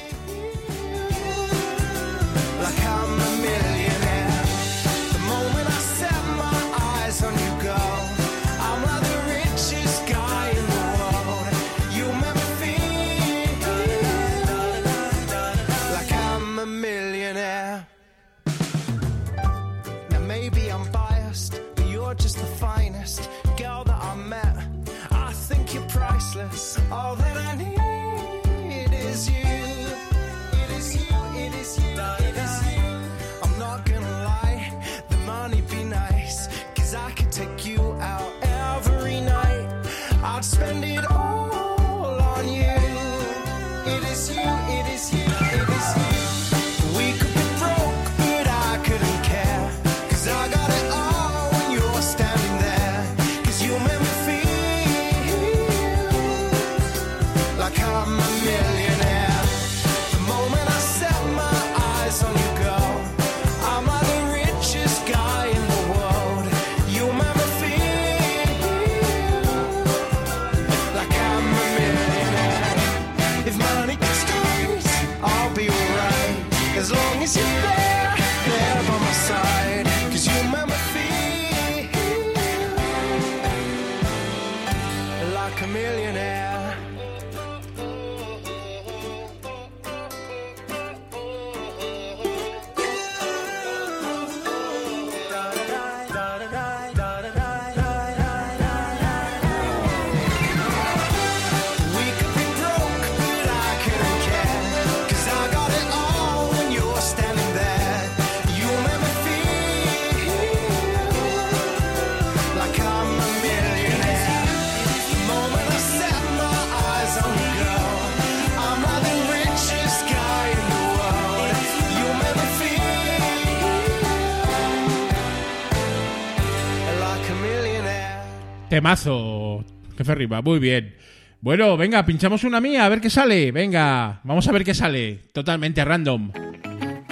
Temazo, 128.81 129.63
jefe 129.99 130.15
Riva, 130.15 130.41
muy 130.41 130.59
bien. 130.59 130.97
Bueno, 131.43 131.77
venga, 131.77 132.03
pinchamos 132.07 132.45
una 132.45 132.63
mía, 132.63 132.87
a 132.87 132.89
ver 132.89 133.03
qué 133.03 133.11
sale. 133.11 133.53
Venga, 133.53 134.23
vamos 134.25 134.49
a 134.49 134.53
ver 134.53 134.65
qué 134.65 134.73
sale. 134.73 135.21
Totalmente 135.35 135.85
random. 135.85 136.33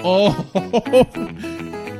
Oh, 0.02 0.34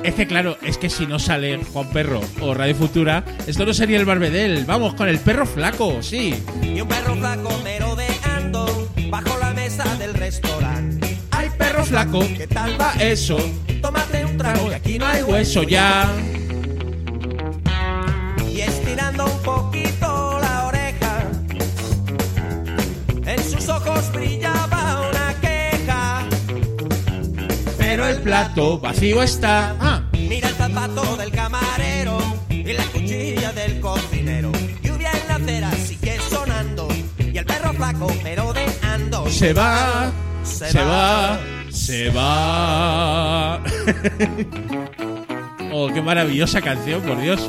Es 0.03 0.15
que 0.15 0.27
claro, 0.27 0.57
es 0.63 0.79
que 0.79 0.89
si 0.89 1.07
no 1.07 1.19
sale 1.19 1.63
Juan 1.71 1.91
Perro 1.91 2.23
o 2.41 2.55
Radio 2.55 2.75
Futura, 2.77 3.23
esto 3.47 3.67
no 3.67 3.75
sería 3.75 3.99
el 3.99 4.07
Barbedel. 4.07 4.65
Vamos 4.65 4.95
con 4.95 5.07
el 5.07 5.19
perro 5.19 5.45
flaco, 5.45 6.03
sí. 6.03 6.35
Y 6.63 6.81
un 6.81 6.89
perro 6.89 7.15
flaco 7.15 7.51
merodeando 7.63 8.91
bajo 9.11 9.39
la 9.39 9.53
mesa 9.53 9.85
del 9.97 10.15
restaurante. 10.15 11.19
¡Ay, 11.31 11.51
perro 11.59 11.85
flaco! 11.85 12.21
¿Qué 12.21 12.47
tal 12.47 12.81
va 12.81 12.95
eso? 12.99 13.37
Tómate 13.83 14.25
un 14.25 14.39
trago 14.39 14.71
que 14.71 14.77
aquí 14.77 14.99
no 14.99 15.07
hay 15.07 15.23
Hueso 15.25 15.63
ya. 15.63 16.11
Y 16.35 16.38
un 19.39 19.43
poquito 19.45 20.39
la 20.41 20.67
oreja, 20.67 21.23
en 23.27 23.51
sus 23.51 23.69
ojos 23.69 24.13
brillaba 24.13 25.09
una 25.09 25.35
queja. 25.41 26.27
Pero 27.79 28.07
el 28.07 28.21
plato 28.23 28.79
vacío 28.79 29.23
está. 29.23 29.77
Ah, 29.81 30.03
Mira 30.13 30.49
el 30.49 30.55
zapato 30.55 31.17
del 31.17 31.31
camarero 31.31 32.19
y 32.51 32.73
la 32.73 32.85
cuchilla 32.85 33.53
del 33.53 33.81
cocinero. 33.81 34.53
Lluvia 34.83 35.11
en 35.13 35.29
la 35.29 35.35
acera 35.37 35.71
sigue 35.73 36.19
sonando 36.29 36.89
y 37.19 37.39
el 37.39 37.45
perro 37.47 37.73
flaco 37.73 38.13
merodeando. 38.23 39.29
se 39.31 39.53
va, 39.53 40.11
se 40.43 40.85
va, 40.85 41.39
se 41.71 42.11
va. 42.11 43.57
oh, 45.73 45.89
qué 45.95 46.03
maravillosa 46.03 46.61
canción, 46.61 47.01
por 47.03 47.21
Dios. 47.21 47.49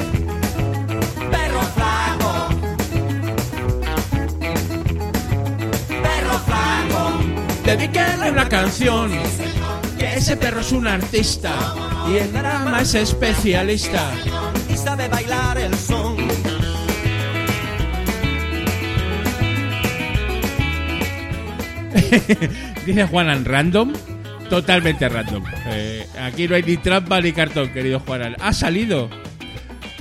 Dedíquenle 7.81 8.29
una 8.29 8.47
canción. 8.47 9.09
Que 9.97 10.13
ese 10.13 10.37
perro 10.37 10.61
es 10.61 10.71
un 10.71 10.85
artista 10.85 11.73
y 12.07 12.17
en 12.17 12.31
drama 12.31 12.81
es 12.81 12.93
especialista. 12.93 14.11
Y 14.71 14.77
sabe 14.77 15.07
bailar 15.07 15.57
el 15.57 15.75
son. 15.75 16.15
Dice 22.85 23.07
Juanan, 23.07 23.45
random. 23.45 23.93
Totalmente 24.47 25.09
random. 25.09 25.43
Eh, 25.65 26.05
aquí 26.21 26.47
no 26.47 26.53
hay 26.53 26.61
ni 26.61 26.77
trampa 26.77 27.19
ni 27.19 27.31
cartón, 27.31 27.69
querido 27.69 27.99
Juanan. 28.01 28.35
Ha 28.41 28.53
salido. 28.53 29.09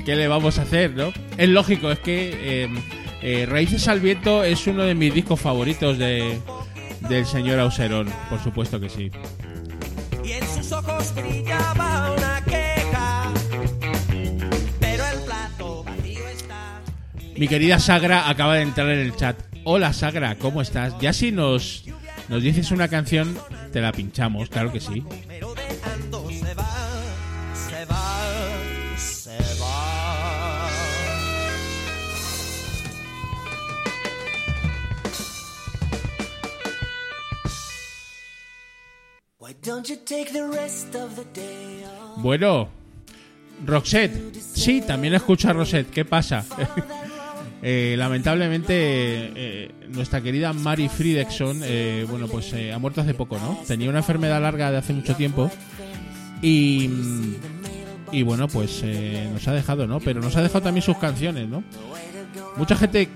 ¿Qué 0.04 0.16
le 0.16 0.28
vamos 0.28 0.58
a 0.58 0.62
hacer, 0.62 0.90
no? 0.90 1.14
Es 1.38 1.48
lógico, 1.48 1.90
es 1.90 1.98
que 2.00 2.34
eh, 2.42 2.68
eh, 3.22 3.46
Raíces 3.46 3.88
al 3.88 4.00
Viento 4.00 4.44
es 4.44 4.66
uno 4.66 4.82
de 4.82 4.94
mis 4.94 5.14
discos 5.14 5.40
favoritos 5.40 5.96
de, 5.96 6.38
del 7.08 7.26
señor 7.26 7.58
Auserón. 7.60 8.08
Por 8.28 8.42
supuesto 8.42 8.80
que 8.80 8.88
sí. 8.88 9.10
Y 10.24 10.32
en 10.32 10.46
sus 10.46 10.72
ojos 10.72 11.14
brillaba 11.14 12.12
una 12.16 12.44
queja. 12.44 13.32
Pero 14.80 15.04
el 15.06 15.20
plato 15.20 15.84
vacío 15.84 16.28
está. 16.28 16.80
Mi 17.36 17.48
querida 17.48 17.78
Sagra 17.78 18.28
acaba 18.28 18.56
de 18.56 18.62
entrar 18.62 18.88
en 18.90 18.98
el 18.98 19.16
chat. 19.16 19.36
Hola 19.64 19.92
Sagra, 19.92 20.36
¿cómo 20.36 20.62
estás? 20.62 20.94
Ya 21.00 21.12
si 21.12 21.32
nos, 21.32 21.84
nos 22.28 22.42
dices 22.42 22.70
una 22.70 22.88
canción, 22.88 23.38
te 23.72 23.80
la 23.80 23.92
pinchamos, 23.92 24.48
claro 24.48 24.72
que 24.72 24.80
sí. 24.80 25.04
Bueno, 42.16 42.68
Roxette. 43.66 44.34
Sí, 44.40 44.80
también 44.86 45.14
escucho 45.14 45.48
a 45.50 45.52
Rosette. 45.52 45.90
¿Qué 45.90 46.04
pasa? 46.04 46.44
Eh, 47.62 47.94
lamentablemente, 47.98 48.72
eh, 48.74 49.70
nuestra 49.90 50.22
querida 50.22 50.50
Mary 50.54 50.88
Fridexon, 50.88 51.60
eh, 51.62 52.06
bueno, 52.08 52.26
pues 52.26 52.50
eh, 52.54 52.72
ha 52.72 52.78
muerto 52.78 53.02
hace 53.02 53.12
poco, 53.12 53.38
¿no? 53.38 53.60
Tenía 53.66 53.90
una 53.90 53.98
enfermedad 53.98 54.40
larga 54.40 54.70
de 54.70 54.78
hace 54.78 54.94
mucho 54.94 55.14
tiempo 55.14 55.50
y, 56.40 56.88
y 58.12 58.22
bueno, 58.22 58.48
pues 58.48 58.80
eh, 58.82 59.28
nos 59.30 59.46
ha 59.46 59.52
dejado, 59.52 59.86
¿no? 59.86 60.00
Pero 60.00 60.22
nos 60.22 60.34
ha 60.36 60.42
dejado 60.42 60.62
también 60.62 60.82
sus 60.82 60.96
canciones, 60.96 61.48
¿no? 61.50 61.62
Mucha 62.56 62.76
gente 62.76 63.10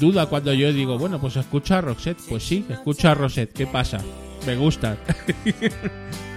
duda 0.00 0.26
cuando 0.26 0.52
yo 0.52 0.72
digo, 0.72 0.98
bueno, 0.98 1.20
pues 1.20 1.36
escucha 1.36 1.78
a 1.78 1.80
Roxette. 1.80 2.18
Pues 2.28 2.42
sí, 2.42 2.64
escucha 2.68 3.12
a 3.12 3.14
Rosette. 3.14 3.52
¿Qué 3.52 3.68
pasa? 3.68 3.98
Me 4.46 4.56
gusta. 4.56 4.96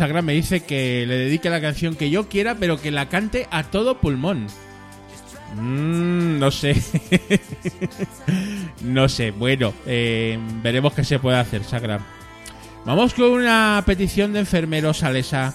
Sagra 0.00 0.22
me 0.22 0.32
dice 0.32 0.60
que 0.60 1.04
le 1.06 1.14
dedique 1.14 1.50
la 1.50 1.60
canción 1.60 1.94
que 1.94 2.08
yo 2.08 2.26
quiera, 2.26 2.54
pero 2.54 2.80
que 2.80 2.90
la 2.90 3.10
cante 3.10 3.46
a 3.50 3.64
todo 3.64 3.98
pulmón. 3.98 4.46
Mm, 5.56 6.38
no 6.38 6.50
sé. 6.50 6.74
no 8.82 9.10
sé. 9.10 9.30
Bueno, 9.30 9.74
eh, 9.84 10.38
veremos 10.62 10.94
qué 10.94 11.04
se 11.04 11.18
puede 11.18 11.36
hacer, 11.36 11.64
Sagra. 11.64 12.00
Vamos 12.86 13.12
con 13.12 13.30
una 13.30 13.82
petición 13.84 14.32
de 14.32 14.40
enfermeros 14.40 15.02
alesa 15.02 15.54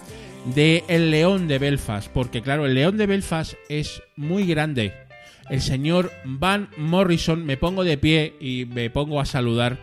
de 0.53 0.83
El 0.87 1.09
León 1.09 1.47
de 1.47 1.57
Belfast, 1.57 2.11
porque 2.11 2.43
claro, 2.43 2.67
el 2.67 2.75
León 2.75 2.97
de 2.97 3.07
Belfast 3.07 3.55
es 3.67 4.03
muy 4.15 4.45
grande. 4.45 4.93
El 5.49 5.59
señor 5.59 6.11
Van 6.23 6.69
Morrison, 6.77 7.43
me 7.43 7.57
pongo 7.57 7.83
de 7.83 7.97
pie 7.97 8.35
y 8.39 8.65
me 8.65 8.91
pongo 8.91 9.19
a 9.19 9.25
saludar, 9.25 9.79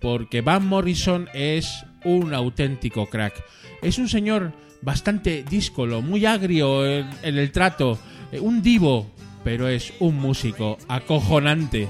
porque 0.00 0.40
Van 0.40 0.64
Morrison 0.68 1.28
es 1.34 1.84
un 2.04 2.34
auténtico 2.34 3.06
crack. 3.06 3.44
Es 3.82 3.98
un 3.98 4.08
señor 4.08 4.52
bastante 4.82 5.44
díscolo, 5.48 6.02
muy 6.02 6.26
agrio 6.26 6.86
en, 6.86 7.08
el 7.22 7.50
trato, 7.52 7.98
eh, 8.32 8.40
un 8.40 8.62
divo, 8.62 9.10
pero 9.42 9.68
es 9.68 9.92
un 10.00 10.16
músico 10.16 10.78
acojonante. 10.88 11.88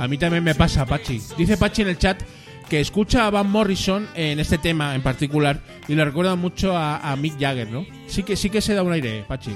A 0.02 0.08
mí 0.08 0.17
también 0.17 0.44
me 0.44 0.56
pasa, 0.56 0.84
Pachi. 0.84 1.22
Dice 1.38 1.58
Pachi 1.58 1.84
en 1.84 1.89
el 1.89 1.98
chat 2.00 2.24
que 2.67 2.80
escucha 2.80 3.28
a 3.28 3.30
Van 3.30 3.48
Morrison 3.48 4.08
en 4.15 4.39
este 4.39 4.58
tema 4.58 4.96
en 4.96 5.04
particular 5.04 5.62
y 5.88 5.94
le 5.94 6.04
recuerda 6.04 6.36
mucho 6.36 6.76
a, 6.76 6.98
a 6.98 7.15
Mick 7.15 7.39
Jagger, 7.39 7.70
¿no? 7.70 7.86
Sí 8.08 8.24
que 8.24 8.36
sí 8.36 8.50
que 8.50 8.62
se 8.62 8.74
da 8.74 8.82
un 8.82 8.94
aire, 8.94 9.24
Pachi. 9.28 9.52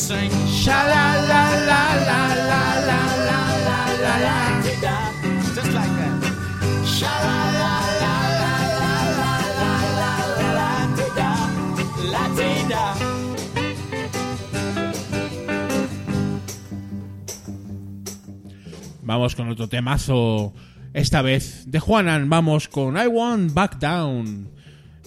Sha 0.00 0.88
la 0.88 1.14
la 1.28 1.44
la 1.68 1.82
la 2.08 2.20
la 2.48 2.60
la 2.88 3.00
la 3.26 3.40
la 3.66 3.80
la 4.02 4.18
la. 4.18 4.40
Vamos 19.02 19.34
con 19.34 19.50
otro 19.50 19.68
temazo. 19.68 20.54
Esta 20.94 21.20
vez 21.20 21.64
de 21.66 21.78
Juanan, 21.78 22.30
vamos 22.30 22.68
con 22.68 22.96
I 22.96 23.06
Want 23.06 23.52
Back 23.52 23.78
Down. 23.78 24.48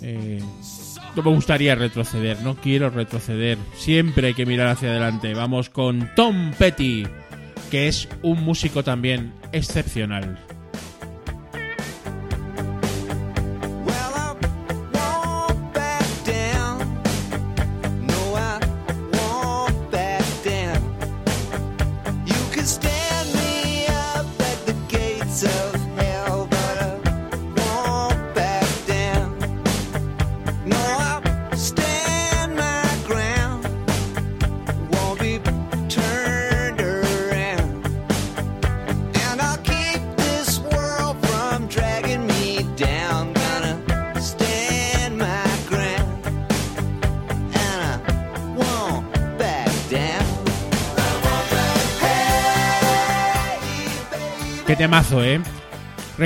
Eh, 0.04 0.42
no 1.16 1.24
me 1.24 1.32
gustaría 1.32 1.76
retroceder, 1.76 2.42
no 2.42 2.56
quiero 2.56 2.90
retroceder. 2.90 3.58
Siempre 3.76 4.28
hay 4.28 4.34
que 4.34 4.46
mirar 4.46 4.68
hacia 4.68 4.90
adelante. 4.90 5.34
Vamos 5.34 5.70
con 5.70 6.10
Tom 6.16 6.52
Petty, 6.58 7.08
que 7.72 7.88
es 7.88 8.10
un 8.22 8.44
músico 8.44 8.84
también 8.84 9.34
excepcional. 9.52 10.43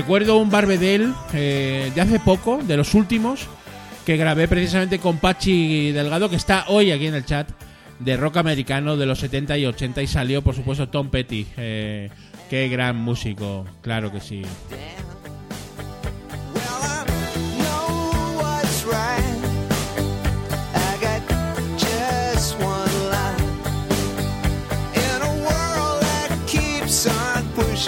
Recuerdo 0.08 0.38
un 0.38 0.50
Barbedel 0.50 1.14
eh, 1.34 1.92
de 1.94 2.00
hace 2.00 2.18
poco, 2.22 2.62
de 2.64 2.78
los 2.78 2.94
últimos, 2.94 3.46
que 4.06 4.16
grabé 4.16 4.48
precisamente 4.48 5.00
con 5.00 5.18
Pachi 5.18 5.92
Delgado, 5.92 6.30
que 6.30 6.38
está 6.38 6.64
hoy 6.70 6.92
aquí 6.92 7.08
en 7.08 7.16
el 7.16 7.26
chat, 7.26 7.50
de 8.00 8.16
rock 8.16 8.38
americano 8.38 8.96
de 8.96 9.06
los 9.06 9.20
70 9.20 9.58
y 9.58 9.66
80 9.66 10.02
y 10.02 10.08
salió, 10.08 10.42
por 10.42 10.56
supuesto, 10.56 10.88
Tom 10.88 11.10
Petty. 11.10 11.46
Eh, 11.58 12.10
qué 12.50 12.70
gran 12.70 12.96
músico, 12.96 13.66
claro 13.82 14.10
que 14.10 14.22
sí. 14.22 14.44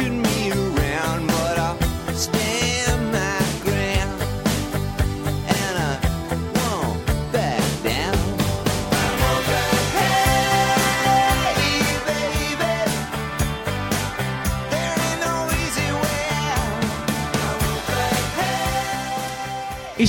I 0.01 0.07
know 0.07 0.79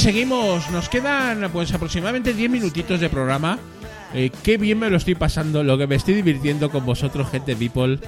seguimos, 0.00 0.70
nos 0.70 0.88
quedan 0.88 1.50
pues 1.52 1.74
aproximadamente 1.74 2.32
10 2.32 2.50
minutitos 2.50 3.00
de 3.00 3.10
programa. 3.10 3.58
Eh, 4.14 4.30
qué 4.42 4.56
bien 4.56 4.78
me 4.78 4.88
lo 4.88 4.96
estoy 4.96 5.14
pasando, 5.14 5.62
lo 5.62 5.76
que 5.76 5.86
me 5.86 5.94
estoy 5.94 6.14
divirtiendo 6.14 6.70
con 6.70 6.86
vosotros, 6.86 7.30
gente 7.30 7.54
people, 7.54 7.98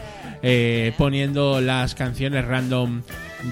eh, 0.43 0.95
poniendo 0.97 1.61
las 1.61 1.95
canciones 1.95 2.47
random 2.47 3.03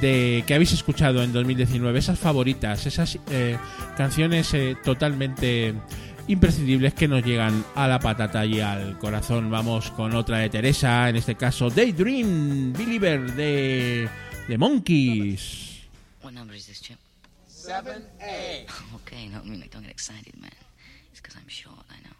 de 0.01 0.43
que 0.47 0.55
habéis 0.55 0.72
escuchado 0.72 1.22
en 1.22 1.34
2019, 1.34 1.99
esas 1.99 2.18
favoritas, 2.18 2.86
esas 2.86 3.18
eh, 3.30 3.59
canciones 3.99 4.55
eh, 4.55 4.74
totalmente 4.82 5.74
imprescindibles 6.26 6.95
que 6.95 7.09
nos 7.09 7.22
llegan 7.22 7.62
a 7.74 7.88
la 7.88 8.01
patata 8.01 8.47
y 8.47 8.61
al 8.61 8.97
corazón. 8.99 9.51
Vamos 9.51 9.91
con 9.91 10.14
otra 10.14 10.38
de 10.38 10.49
Teresa, 10.49 11.11
en 11.11 11.16
este 11.16 11.34
caso 11.34 11.68
Daydream 11.68 12.72
Believer 12.72 13.34
de, 13.34 14.09
de 14.49 14.59
Monkeys. 14.59 15.82
What 16.22 16.32
number 16.32 16.57
is 16.57 16.66
this? 16.66 16.80
7A. 17.71 18.66
Okay, 18.97 19.29
no, 19.29 19.39
I 19.39 19.43
mean, 19.45 19.61
like, 19.61 19.71
don't 19.71 19.83
get 19.83 19.93
excited, 19.93 20.35
man. 20.43 20.51
It's 21.12 21.21
because 21.21 21.37
I'm 21.37 21.47
short, 21.47 21.87
I 21.89 21.99
know. 22.03 22.16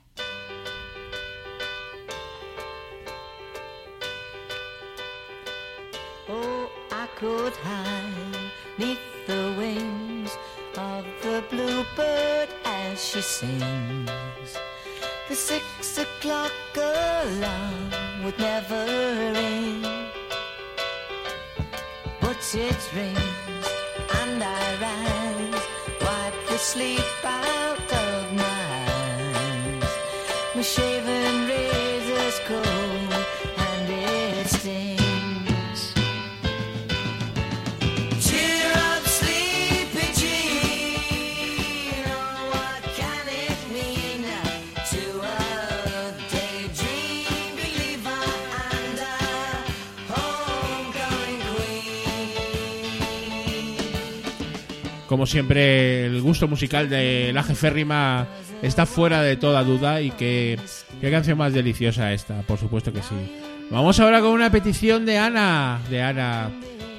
Oh, 6.29 6.71
I 6.93 7.09
could 7.17 7.53
hide 7.57 8.53
neath 8.79 9.01
the 9.27 9.53
wings 9.59 10.31
of 10.77 11.05
the 11.21 11.43
bluebird 11.51 12.49
as 12.65 13.05
she 13.05 13.21
sings. 13.21 14.57
The 15.29 15.35
six 15.35 15.99
o'clock 15.99 16.53
alarm 16.77 18.23
would 18.25 18.39
never 18.39 18.87
ring, 19.35 19.83
but 22.21 22.39
it 22.55 22.91
rings 22.95 23.40
sleep 26.61 27.25
out 27.25 27.93
of 27.93 28.39
eyes. 28.39 29.85
My 30.55 30.61
shaven 30.63 31.49
razor's 31.49 32.39
cold 32.47 33.25
and 33.57 33.91
it 33.91 34.47
stings. 34.47 35.00
Como 55.21 55.27
siempre, 55.27 56.07
el 56.07 56.23
gusto 56.23 56.49
musical 56.49 56.89
de 56.89 57.31
la 57.35 57.43
jeférrima 57.43 58.27
está 58.63 58.87
fuera 58.87 59.21
de 59.21 59.37
toda 59.37 59.63
duda 59.65 60.01
y 60.01 60.13
que 60.13 60.59
qué 60.99 61.11
canción 61.11 61.37
más 61.37 61.53
deliciosa 61.53 62.15
esta, 62.15 62.41
por 62.41 62.59
supuesto 62.59 62.91
que 62.91 63.03
sí. 63.03 63.15
Vamos 63.69 64.01
ahora 64.01 64.23
con 64.23 64.31
una 64.31 64.51
petición 64.51 65.05
de 65.05 65.19
Ana, 65.19 65.79
de 65.91 66.01
Ana, 66.01 66.51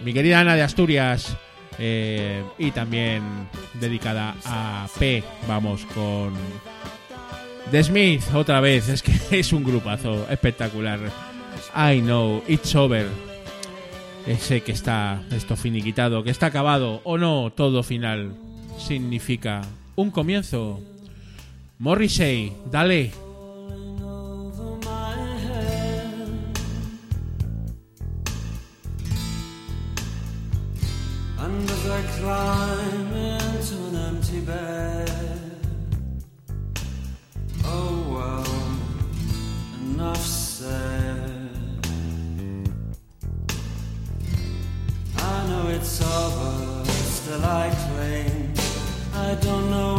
mi 0.05 0.13
querida 0.13 0.39
Ana 0.39 0.55
de 0.55 0.61
Asturias, 0.61 1.35
eh, 1.79 2.43
y 2.59 2.69
también 2.69 3.23
dedicada 3.73 4.35
a 4.45 4.87
P. 4.99 5.23
Vamos 5.47 5.83
con 5.87 6.35
The 7.71 7.83
Smith 7.83 8.21
otra 8.35 8.61
vez, 8.61 8.87
es 8.87 9.01
que 9.01 9.13
es 9.39 9.51
un 9.51 9.63
grupazo 9.63 10.27
espectacular. 10.29 10.99
I 11.75 12.01
know, 12.01 12.43
it's 12.47 12.75
over. 12.75 13.30
Ese 14.27 14.61
que 14.61 14.71
está 14.71 15.21
esto 15.31 15.55
finiquitado, 15.55 16.23
que 16.23 16.29
está 16.29 16.47
acabado 16.47 17.01
o 17.03 17.17
no, 17.17 17.51
todo 17.51 17.83
final 17.83 18.33
significa 18.77 19.61
un 19.95 20.11
comienzo. 20.11 20.79
Morrissey, 21.79 22.53
dale. 22.71 23.11
Know 45.51 45.67
it's 45.67 46.01
over, 46.01 46.85
still 46.85 47.43
I 47.43 47.69
cling. 47.83 48.53
I 49.13 49.35
don't 49.35 49.69
know 49.69 49.90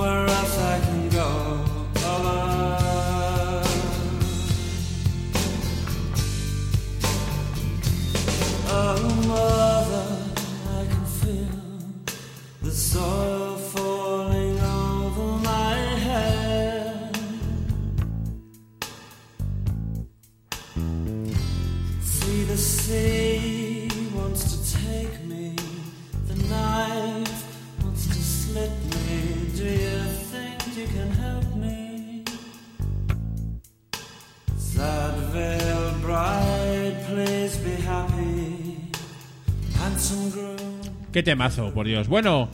Temazo, 41.23 41.73
por 41.73 41.87
Dios. 41.87 42.09
Bueno, 42.09 42.49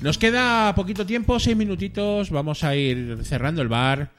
nos 0.00 0.18
queda 0.18 0.74
poquito 0.74 1.06
tiempo, 1.06 1.38
seis 1.40 1.56
minutitos. 1.56 2.30
Vamos 2.30 2.64
a 2.64 2.74
ir 2.76 3.18
cerrando 3.22 3.62
el 3.62 3.68
bar. 3.68 4.10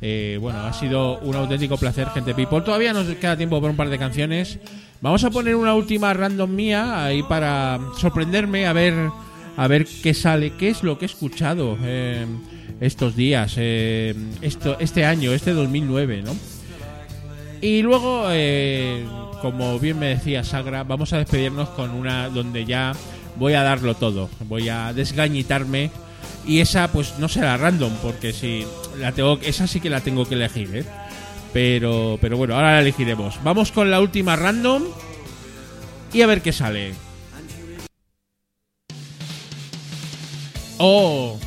Eh, 0.00 0.38
bueno, 0.40 0.60
ha 0.60 0.72
sido 0.72 1.18
un 1.20 1.34
auténtico 1.34 1.76
placer, 1.76 2.08
gente 2.08 2.34
people. 2.34 2.60
Todavía 2.60 2.92
nos 2.92 3.06
queda 3.16 3.36
tiempo 3.36 3.60
por 3.60 3.70
un 3.70 3.76
par 3.76 3.88
de 3.88 3.98
canciones. 3.98 4.58
Vamos 5.00 5.24
a 5.24 5.30
poner 5.30 5.54
una 5.56 5.74
última 5.74 6.12
random 6.12 6.50
mía 6.54 7.04
ahí 7.04 7.22
para 7.22 7.78
sorprenderme 7.98 8.66
a 8.66 8.72
ver 8.72 8.94
a 9.56 9.68
ver 9.68 9.86
qué 10.02 10.14
sale, 10.14 10.52
qué 10.52 10.70
es 10.70 10.82
lo 10.82 10.98
que 10.98 11.04
he 11.04 11.06
escuchado 11.06 11.76
eh, 11.82 12.24
estos 12.80 13.14
días, 13.14 13.54
eh, 13.58 14.14
esto, 14.40 14.76
este 14.80 15.04
año, 15.04 15.32
este 15.32 15.52
2009, 15.52 16.22
¿no? 16.22 16.34
Y 17.60 17.82
luego, 17.82 18.24
como 19.40 19.78
bien 19.78 19.98
me 19.98 20.06
decía 20.06 20.42
Sagra, 20.42 20.82
vamos 20.82 21.12
a 21.12 21.18
despedirnos 21.18 21.68
con 21.70 21.90
una 21.90 22.28
donde 22.28 22.64
ya 22.64 22.92
voy 23.36 23.54
a 23.54 23.62
darlo 23.62 23.94
todo. 23.94 24.28
Voy 24.48 24.68
a 24.68 24.92
desgañitarme. 24.92 25.90
Y 26.46 26.60
esa, 26.60 26.90
pues 26.90 27.18
no 27.18 27.28
será 27.28 27.56
random, 27.56 27.92
porque 28.02 28.32
si 28.32 28.66
la 28.98 29.12
tengo, 29.12 29.38
esa 29.42 29.66
sí 29.66 29.80
que 29.80 29.90
la 29.90 30.00
tengo 30.00 30.26
que 30.26 30.34
elegir, 30.34 30.74
¿eh? 30.74 30.84
Pero, 31.52 32.18
pero 32.20 32.36
bueno, 32.36 32.54
ahora 32.54 32.72
la 32.72 32.80
elegiremos. 32.80 33.42
Vamos 33.44 33.70
con 33.70 33.90
la 33.90 34.00
última 34.00 34.34
random 34.36 34.82
y 36.12 36.22
a 36.22 36.26
ver 36.26 36.42
qué 36.42 36.52
sale. 36.52 36.94
Oh, 40.78 41.38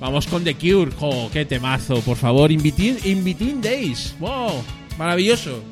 vamos 0.00 0.26
con 0.26 0.44
The 0.44 0.54
Cure. 0.54 0.92
Oh, 1.00 1.28
qué 1.30 1.44
temazo, 1.44 2.00
por 2.00 2.16
favor. 2.16 2.50
In 2.50 2.62
Between, 2.62 2.98
In 3.04 3.22
Between 3.22 3.60
Days. 3.60 4.14
Wow, 4.18 4.64
maravilloso. 4.96 5.62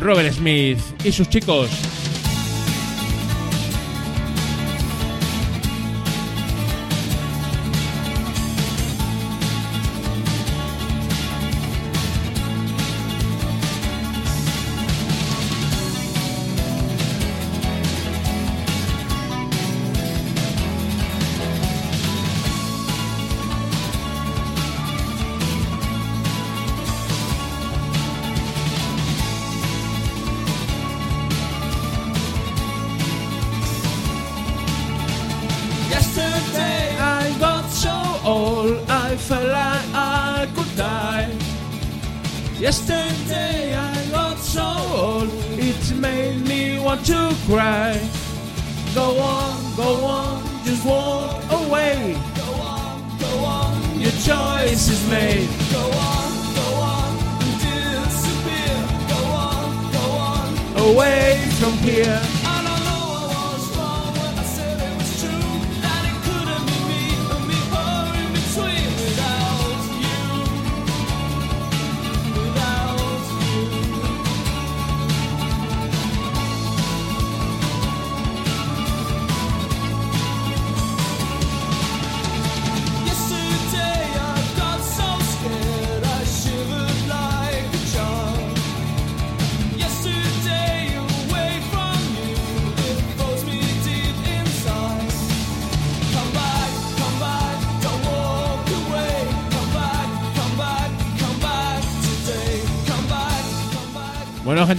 Robert 0.00 0.32
Smith 0.32 0.78
y 1.04 1.12
sus 1.12 1.28
chicos. 1.28 1.70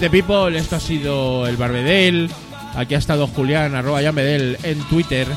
People, 0.09 0.57
esto 0.57 0.75
ha 0.75 0.79
sido 0.79 1.47
el 1.47 1.57
Barbedel. 1.57 2.29
Aquí 2.75 2.95
ha 2.95 2.97
estado 2.97 3.27
Julián, 3.27 3.75
arroba 3.75 4.01
Yamedel 4.01 4.57
en 4.63 4.79
Twitter. 4.89 5.27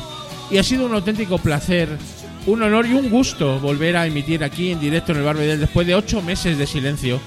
Y 0.51 0.57
ha 0.57 0.63
sido 0.63 0.85
un 0.85 0.93
auténtico 0.93 1.37
placer, 1.37 1.89
un 2.45 2.61
honor 2.63 2.85
y 2.85 2.93
un 2.93 3.09
gusto 3.09 3.59
volver 3.59 3.95
a 3.97 4.05
emitir 4.05 4.43
aquí 4.43 4.71
en 4.71 4.79
directo 4.79 5.11
en 5.11 5.19
el 5.19 5.23
Barbedel 5.23 5.59
después 5.59 5.87
de 5.87 5.95
ocho 5.95 6.21
meses 6.21 6.57
de 6.57 6.67
silencio. 6.67 7.19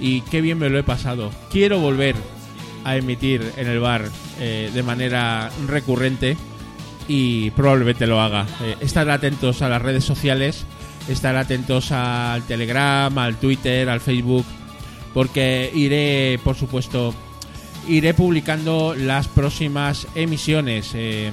Y 0.00 0.20
qué 0.22 0.40
bien 0.40 0.58
me 0.58 0.68
lo 0.68 0.78
he 0.78 0.82
pasado. 0.82 1.30
Quiero 1.50 1.78
volver 1.78 2.14
a 2.84 2.96
emitir 2.96 3.42
en 3.56 3.68
el 3.68 3.80
bar 3.80 4.04
eh, 4.40 4.70
de 4.72 4.82
manera 4.82 5.50
recurrente 5.66 6.36
y 7.08 7.50
probablemente 7.52 8.06
lo 8.06 8.20
haga. 8.20 8.46
Eh, 8.62 8.76
estar 8.80 9.08
atentos 9.10 9.62
a 9.62 9.68
las 9.68 9.82
redes 9.82 10.04
sociales, 10.04 10.64
estar 11.08 11.36
atentos 11.36 11.92
al 11.92 12.42
Telegram, 12.42 13.16
al 13.18 13.36
Twitter, 13.36 13.88
al 13.88 14.00
Facebook, 14.00 14.44
porque 15.16 15.72
iré, 15.74 16.38
por 16.44 16.56
supuesto, 16.56 17.14
iré 17.88 18.12
publicando 18.12 18.94
las 18.94 19.28
próximas 19.28 20.06
emisiones. 20.14 20.90
Eh, 20.92 21.32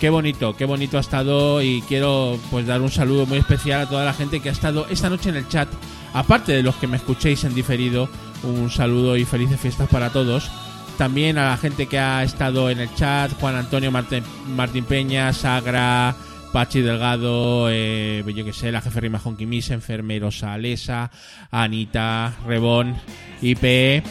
qué 0.00 0.08
bonito, 0.08 0.56
qué 0.56 0.64
bonito 0.64 0.96
ha 0.96 1.02
estado 1.02 1.60
y 1.60 1.82
quiero 1.82 2.38
pues 2.50 2.66
dar 2.66 2.80
un 2.80 2.90
saludo 2.90 3.26
muy 3.26 3.36
especial 3.36 3.82
a 3.82 3.88
toda 3.90 4.06
la 4.06 4.14
gente 4.14 4.40
que 4.40 4.48
ha 4.48 4.52
estado 4.52 4.86
esta 4.88 5.10
noche 5.10 5.28
en 5.28 5.36
el 5.36 5.46
chat. 5.46 5.68
Aparte 6.14 6.52
de 6.52 6.62
los 6.62 6.76
que 6.76 6.86
me 6.86 6.96
escuchéis 6.96 7.44
en 7.44 7.54
diferido, 7.54 8.08
un 8.44 8.70
saludo 8.70 9.14
y 9.18 9.26
felices 9.26 9.60
fiestas 9.60 9.90
para 9.90 10.08
todos. 10.08 10.50
También 10.96 11.36
a 11.36 11.50
la 11.50 11.58
gente 11.58 11.88
que 11.88 11.98
ha 11.98 12.22
estado 12.22 12.70
en 12.70 12.80
el 12.80 12.94
chat, 12.94 13.30
Juan 13.38 13.56
Antonio 13.56 13.90
Martín, 13.90 14.24
Martín 14.56 14.86
Peña, 14.86 15.34
Sagra, 15.34 16.16
Pachi 16.52 16.82
Delgado, 16.82 17.68
eh, 17.70 18.22
yo 18.34 18.44
que 18.44 18.52
sé, 18.52 18.70
la 18.70 18.80
jefe 18.82 19.00
Rima 19.00 19.18
Jonquimis, 19.18 19.70
Enfermeros 19.70 20.42
Alesa, 20.42 21.10
Anita, 21.50 22.34
Rebón, 22.46 22.94
IP, 23.40 24.04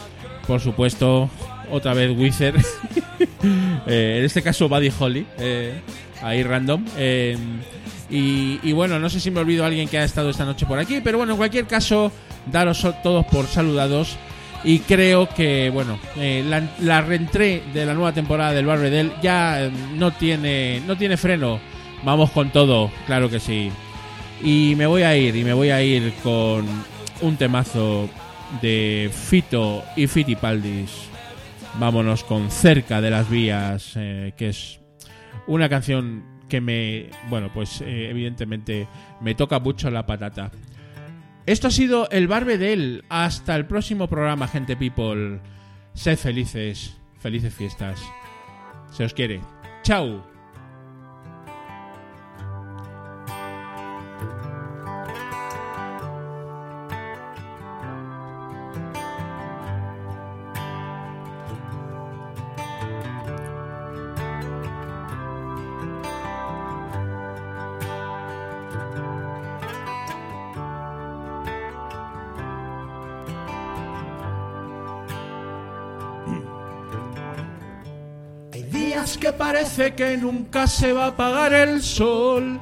por 0.47 0.59
supuesto, 0.59 1.29
otra 1.71 1.93
vez 1.93 2.17
Wither, 2.17 2.55
Eh, 3.87 4.17
en 4.19 4.25
este 4.25 4.41
caso 4.41 4.67
Buddy 4.69 4.91
Holly, 4.99 5.25
eh, 5.39 5.81
ahí 6.21 6.43
random. 6.43 6.85
eh, 6.97 7.37
y, 8.09 8.73
bueno, 8.73 8.99
no 8.99 9.09
sé 9.09 9.19
si 9.21 9.31
me 9.31 9.39
olvido 9.39 9.63
a 9.63 9.67
alguien 9.67 9.87
que 9.87 9.97
ha 9.97 10.03
estado 10.03 10.29
esta 10.29 10.43
noche 10.43 10.65
por 10.65 10.77
aquí, 10.77 10.99
pero 11.01 11.17
bueno, 11.17 11.33
en 11.33 11.37
cualquier 11.37 11.65
caso, 11.65 12.11
daros 12.51 12.85
todos 13.03 13.25
por 13.27 13.47
saludados. 13.47 14.17
Y 14.63 14.79
creo 14.79 15.29
que, 15.29 15.69
bueno, 15.69 15.97
eh, 16.17 16.43
la, 16.45 16.61
la 16.81 17.01
reentré 17.01 17.63
de 17.73 17.85
la 17.85 17.93
nueva 17.93 18.11
temporada 18.11 18.51
del 18.51 18.65
Barbedel 18.65 19.13
ya 19.23 19.71
no 19.95 20.11
tiene, 20.11 20.81
no 20.85 20.97
tiene 20.97 21.15
freno. 21.15 21.59
Vamos 22.03 22.31
con 22.31 22.49
todo, 22.49 22.91
claro 23.05 23.29
que 23.29 23.39
sí. 23.39 23.71
Y 24.43 24.73
me 24.75 24.87
voy 24.87 25.03
a 25.03 25.15
ir, 25.15 25.35
y 25.35 25.43
me 25.43 25.53
voy 25.53 25.69
a 25.69 25.83
ir 25.83 26.13
con 26.23 26.65
un 27.21 27.37
temazo 27.37 28.09
de 28.61 29.09
Fito 29.13 29.83
y 29.95 30.07
Fitipaldis. 30.07 31.09
Vámonos 31.79 32.23
con 32.23 32.49
Cerca 32.49 33.01
de 33.01 33.11
las 33.11 33.29
Vías, 33.29 33.93
eh, 33.95 34.33
que 34.35 34.49
es 34.49 34.79
una 35.47 35.69
canción 35.69 36.23
que 36.49 36.59
me, 36.59 37.09
bueno, 37.29 37.49
pues 37.53 37.81
eh, 37.81 38.09
evidentemente 38.09 38.87
me 39.21 39.35
toca 39.35 39.59
mucho 39.59 39.89
la 39.89 40.05
patata. 40.05 40.51
Esto 41.45 41.67
ha 41.67 41.71
sido 41.71 42.09
el 42.09 42.27
Barbedel. 42.27 43.03
Hasta 43.09 43.55
el 43.55 43.65
próximo 43.65 44.07
programa, 44.07 44.47
gente 44.47 44.75
people. 44.75 45.39
Sed 45.93 46.17
felices, 46.17 46.97
felices 47.19 47.53
fiestas. 47.53 48.01
Se 48.91 49.05
os 49.05 49.13
quiere. 49.13 49.39
Chao. 49.83 50.30
Días 78.91 79.17
que 79.17 79.31
parece 79.31 79.93
que 79.95 80.17
nunca 80.17 80.67
se 80.67 80.91
va 80.91 81.05
a 81.05 81.07
apagar 81.07 81.53
el 81.53 81.81
sol. 81.81 82.59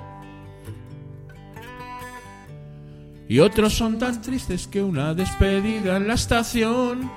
Y 3.28 3.40
otros 3.40 3.74
son 3.74 3.98
tan 3.98 4.22
tristes 4.22 4.68
que 4.68 4.82
una 4.82 5.14
despedida 5.16 5.98
en 5.98 6.08
la 6.08 6.14
estación. 6.14 7.10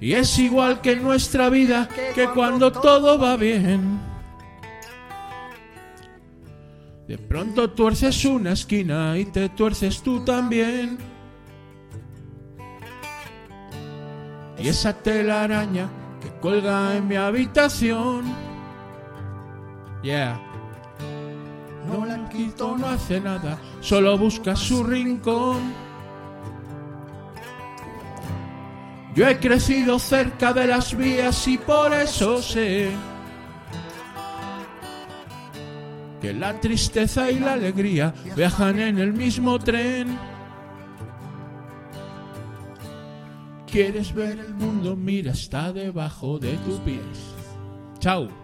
Y 0.00 0.12
es 0.12 0.38
igual 0.38 0.80
que 0.82 0.92
en 0.92 1.02
nuestra 1.02 1.48
vida, 1.48 1.88
que 2.14 2.28
cuando 2.28 2.70
todo 2.70 3.18
va 3.18 3.36
bien. 3.36 3.98
De 7.08 7.16
pronto 7.16 7.70
tuerces 7.70 8.24
una 8.24 8.52
esquina 8.52 9.16
y 9.18 9.26
te 9.26 9.48
tuerces 9.48 10.02
tú 10.02 10.22
también. 10.24 11.11
Y 14.62 14.68
esa 14.68 14.92
telaraña 14.92 15.88
que 16.20 16.28
cuelga 16.40 16.96
en 16.96 17.08
mi 17.08 17.16
habitación. 17.16 18.24
Yeah. 20.02 20.40
No 21.88 22.06
la 22.06 22.28
quito, 22.28 22.76
no 22.78 22.86
hace 22.86 23.20
nada, 23.20 23.58
solo 23.80 24.16
busca 24.16 24.54
su 24.54 24.84
rincón. 24.84 25.74
Yo 29.14 29.28
he 29.28 29.38
crecido 29.38 29.98
cerca 29.98 30.52
de 30.52 30.68
las 30.68 30.96
vías 30.96 31.46
y 31.48 31.58
por 31.58 31.92
eso 31.92 32.40
sé 32.40 32.90
que 36.20 36.32
la 36.32 36.58
tristeza 36.60 37.30
y 37.30 37.40
la 37.40 37.54
alegría 37.54 38.14
viajan 38.36 38.78
en 38.78 38.98
el 38.98 39.12
mismo 39.12 39.58
tren. 39.58 40.31
¿Quieres 43.72 44.12
ver 44.14 44.38
el 44.38 44.52
mundo? 44.52 44.94
Mira, 44.96 45.32
está 45.32 45.72
debajo 45.72 46.38
de 46.38 46.58
tus 46.58 46.78
pies. 46.80 47.00
Chao. 48.00 48.41